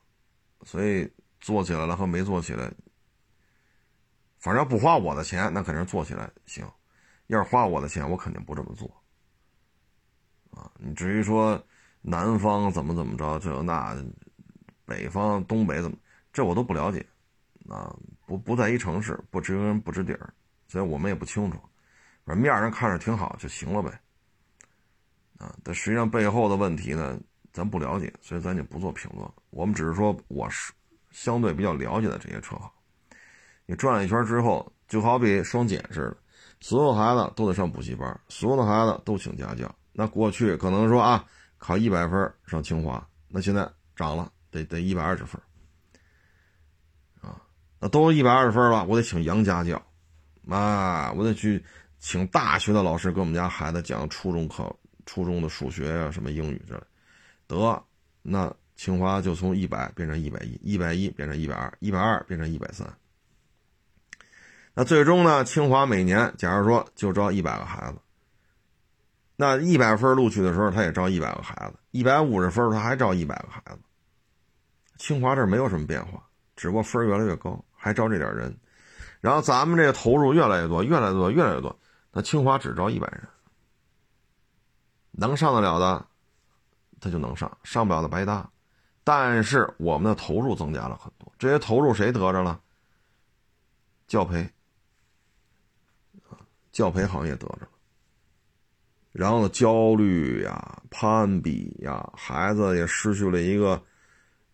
[0.66, 2.72] 所以做起来了和没做起来，
[4.44, 6.68] 反正不花我的钱，那肯定做起来行；
[7.28, 8.94] 要是花我的钱，我肯定不这么做。
[10.52, 11.66] 啊，你至于说
[12.02, 13.96] 南方怎么怎么着，这那，
[14.84, 15.96] 北方东北怎么，
[16.34, 17.08] 这我都不了解，
[17.70, 20.34] 啊，不不在一城市，不知根不知底儿，
[20.68, 21.58] 所以我们也不清楚。
[22.26, 23.98] 反正面上看着挺好就行了呗，
[25.38, 27.18] 啊，但实际上背后的问题呢，
[27.54, 29.26] 咱不了解，所以咱就不做评论。
[29.52, 30.74] 我们只是说我是
[31.12, 32.70] 相对比较了解的这些车行。
[33.76, 36.18] 转了一圈之后，就好比双减似的，
[36.60, 39.74] 所有孩子都得上补习班，所有的孩子都请家教。
[39.92, 41.24] 那过去可能说啊，
[41.58, 45.42] 考一百分上清华，那现在涨了，得得一百二十分，
[47.22, 47.42] 啊，
[47.80, 49.82] 那都一百二十分了，我得请洋家教，
[50.50, 51.64] 啊，我得去
[52.00, 56.82] 请大学的老师给我们家孩子讲初中课、初中的数学呀、什么英语之类，
[57.48, 57.84] 得，
[58.22, 62.92] 那清华就从一百变成一百一，一百一变成一百二，一百二变成一百三，
[64.76, 68.00] 那最终呢，清华每年假如说就招一百个孩子。
[69.36, 73.80] 那一百分录取的时候，他也招一百个孩子；一百五十分，他还招一百个孩子。
[74.98, 76.24] 清华这没有什么变化，
[76.56, 78.56] 只不过分越来越高，还招这点人。
[79.22, 81.78] 然后咱们这个投入越来越多，越来越多，越来越多。
[82.12, 83.28] 那清华只招一百人，
[85.12, 86.06] 能上得了的，
[87.00, 88.50] 他就能上；上不了的白搭。
[89.04, 92.60] 但是我们的投入增加了很多，这些投入谁得着了？
[94.08, 94.48] 教培
[96.74, 97.70] 教培行业得着了。
[99.14, 103.82] 然后呢，焦虑呀，攀比呀，孩子也失去了一个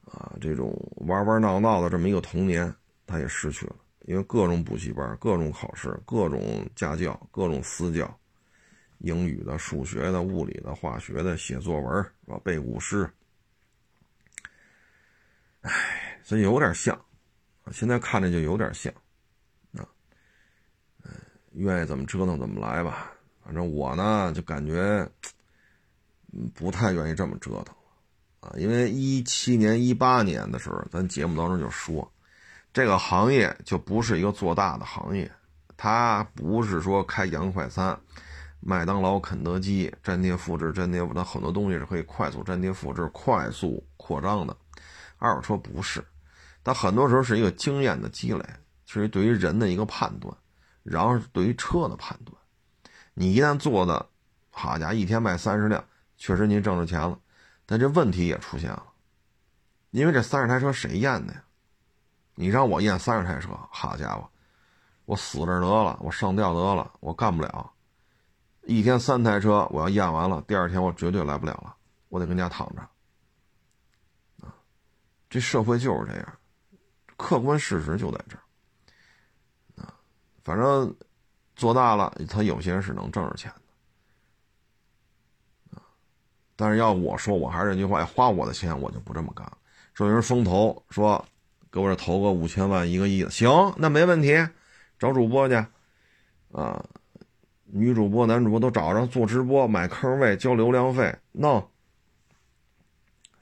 [0.04, 0.72] 啊，这种
[1.08, 2.72] 玩玩闹闹的这么一个童年，
[3.08, 8.20] 他也失去了，因为各种补习班、各种考试、各种家教、各种私教，
[8.98, 12.38] 英语的、数学的、物理的、化学的，写作文是吧？
[12.44, 13.10] 背古诗，
[15.62, 17.00] 哎，所以有点像，
[17.72, 18.94] 现在看着就有点像，
[21.60, 23.12] 愿意怎么折腾怎么来吧。
[23.43, 25.07] 反正我呢，就感觉，
[26.53, 27.76] 不太愿意这么折腾
[28.41, 32.10] 了，啊，因为一七年、一八年的时候，咱节目当中就说，
[32.72, 35.30] 这个行业就不是一个做大的行业，
[35.76, 37.99] 它不是说开洋快餐、
[38.60, 44.55] 麦当劳、肯德基粘贴复制、粘贴复，它很多东西是可以快速粘贴复制、快速扩张的。
[45.18, 46.05] 二手车不是，
[46.64, 48.45] 它很多时候是一个经验的积累，
[48.86, 50.32] 是对于人的一个判断，
[50.84, 52.36] 然后对于车的判断。
[53.14, 54.10] 你一旦做的，
[54.50, 55.84] 好家伙，一天卖三十辆，
[56.18, 57.20] 确实您挣着钱了，
[57.66, 58.84] 但这问题也出现了，
[59.92, 61.44] 因为这三十台车谁验的呀？
[62.36, 64.30] 你让我验三十台车，好家伙，
[65.04, 67.74] 我死这得了，我上吊得了，我干不了。
[68.64, 71.76] 一天三台车，我要验完了，第二天我绝对来不了了，
[72.08, 72.82] 我得跟家躺着。
[74.42, 74.56] 啊，
[75.30, 76.38] 这社会就是这样，
[77.18, 78.44] 客观事实就在这儿。
[80.50, 80.95] 反正。
[81.56, 83.52] 做大了，他有些人是能挣着钱
[85.70, 85.82] 的，
[86.56, 89.45] 但是要我说，我还是那句话，花我的钱我就不这么干。
[89.93, 91.26] 说有人风投说
[91.70, 94.47] 给我这投个五千万一个亿的，行，那没问题，
[94.97, 95.56] 找主播去，
[96.54, 96.82] 啊，
[97.66, 101.70] 女主播男主播都找着做直播买坑位交流量费弄。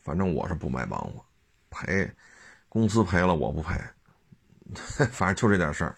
[0.01, 1.23] 反正我是不买帮我，
[1.69, 2.11] 赔，
[2.67, 3.79] 公司赔了我不赔，
[5.13, 5.95] 反正就这点事儿。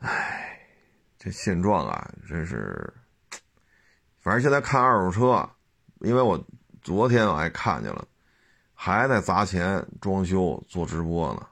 [0.00, 0.58] 唉，
[1.18, 2.92] 这现状啊，真是。
[4.18, 5.48] 反正现在看二手车，
[6.00, 6.42] 因为我
[6.82, 8.06] 昨天我还看见了，
[8.74, 11.46] 还在砸钱装修做直播呢。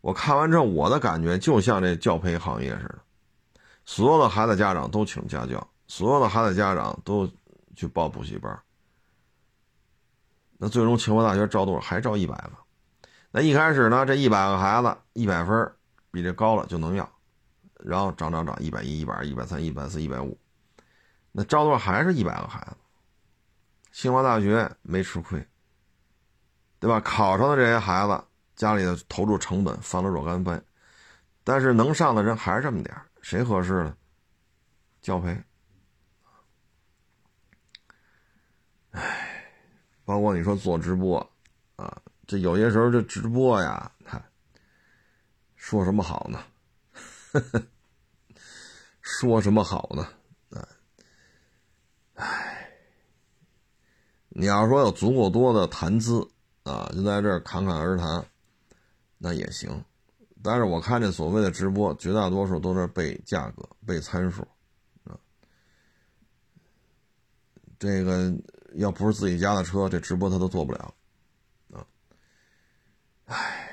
[0.00, 2.98] 我看完之后，我的感觉就像这教培行业似的，
[3.84, 7.28] 所有的孩子家长都请家教，所有的孩子家长都
[7.76, 8.60] 去报补习班。
[10.58, 11.80] 那最终清华大学招多少？
[11.80, 12.52] 还招一百个。
[13.30, 15.72] 那一开始呢，这一百个孩子一百分
[16.10, 17.10] 比这高了就能要，
[17.84, 20.38] 然后涨涨涨，一百一、一百二、一百三、一百四、一百五。
[21.32, 22.76] 那招多少还是一百个孩子，
[23.92, 25.46] 清华大学没吃亏，
[26.78, 27.00] 对吧？
[27.00, 28.24] 考上的这些孩子
[28.56, 30.60] 家里的投入成本翻了若干倍，
[31.44, 33.96] 但是能上的人还是这么点谁合适呢？
[35.00, 35.42] 教培，
[38.90, 39.54] 唉，
[40.04, 41.18] 包括你说做直播
[41.76, 44.20] 啊，这有些时候这直播呀，他
[45.54, 46.44] 说什么好呢？
[47.32, 47.66] 呵 呵
[49.00, 50.06] 说什么好呢？
[52.14, 52.70] 唉，
[54.28, 56.28] 你要说有足够多的谈资
[56.64, 58.24] 啊，就在这侃侃而谈，
[59.16, 59.84] 那也行。
[60.42, 64.46] 但是我看这所谓的直播，绝大多数都是背价格、背参数
[65.04, 65.18] 啊。
[67.78, 68.32] 这个
[68.74, 70.94] 要不是自己家的车，这直播他都做不了
[71.72, 71.86] 啊。
[73.26, 73.69] 唉，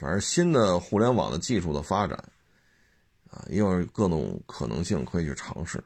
[0.00, 2.16] 反正新的互联网的技术的发展
[3.30, 5.84] 啊，也有各种可能性可以去尝试。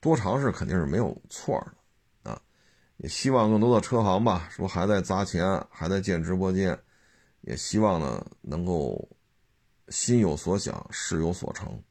[0.00, 1.60] 多尝试肯定是没有错
[2.22, 2.40] 的，啊，
[2.98, 6.78] 也希望更多的车行吧，说还在砸钱，还在建直播间，
[7.40, 9.08] 也希望呢能够
[9.88, 11.82] 心有所想，事有所成，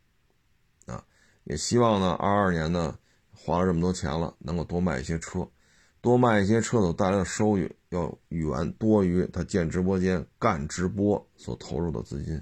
[0.86, 1.04] 啊，
[1.44, 2.98] 也希望呢二二年呢
[3.36, 5.46] 花了这么多钱了，能够多卖一些车，
[6.00, 12.42] 多卖一些车所带来的收益要远多于他建直播间干直播所投入的资金，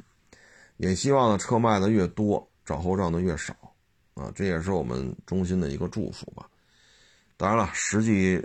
[0.78, 3.56] 也希望呢车卖的越多，找后账的越少。
[4.16, 6.50] 啊，这也是我们衷心的一个祝福吧。
[7.36, 8.42] 当然了，实际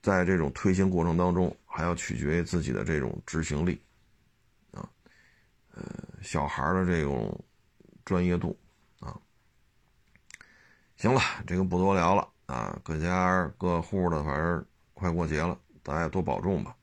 [0.00, 3.78] 在这种推行过程当中，还要取决于自己的这种执行力
[4.72, 4.88] 啊，
[5.74, 5.84] 呃，
[6.22, 7.38] 小孩的这种
[8.06, 8.58] 专业度
[9.00, 9.20] 啊。
[10.96, 16.76] 行了，这个不多聊了啊，各家各户的，反正快过节了，大家多保重吧。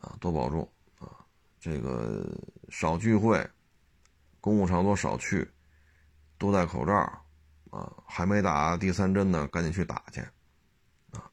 [0.00, 0.68] 啊，多保重
[0.98, 1.24] 啊，
[1.58, 2.26] 这个
[2.68, 3.48] 少聚会，
[4.40, 5.50] 公共场所少去。
[6.38, 6.92] 多戴口罩，
[7.70, 10.20] 啊，还没打第三针呢，赶紧去打去，
[11.12, 11.24] 啊，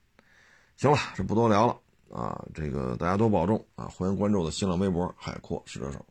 [0.78, 1.78] 行了，这不多聊了，
[2.18, 6.06] 啊，这个大家多保重啊，欢迎关注我的新浪微博“海阔试车手”。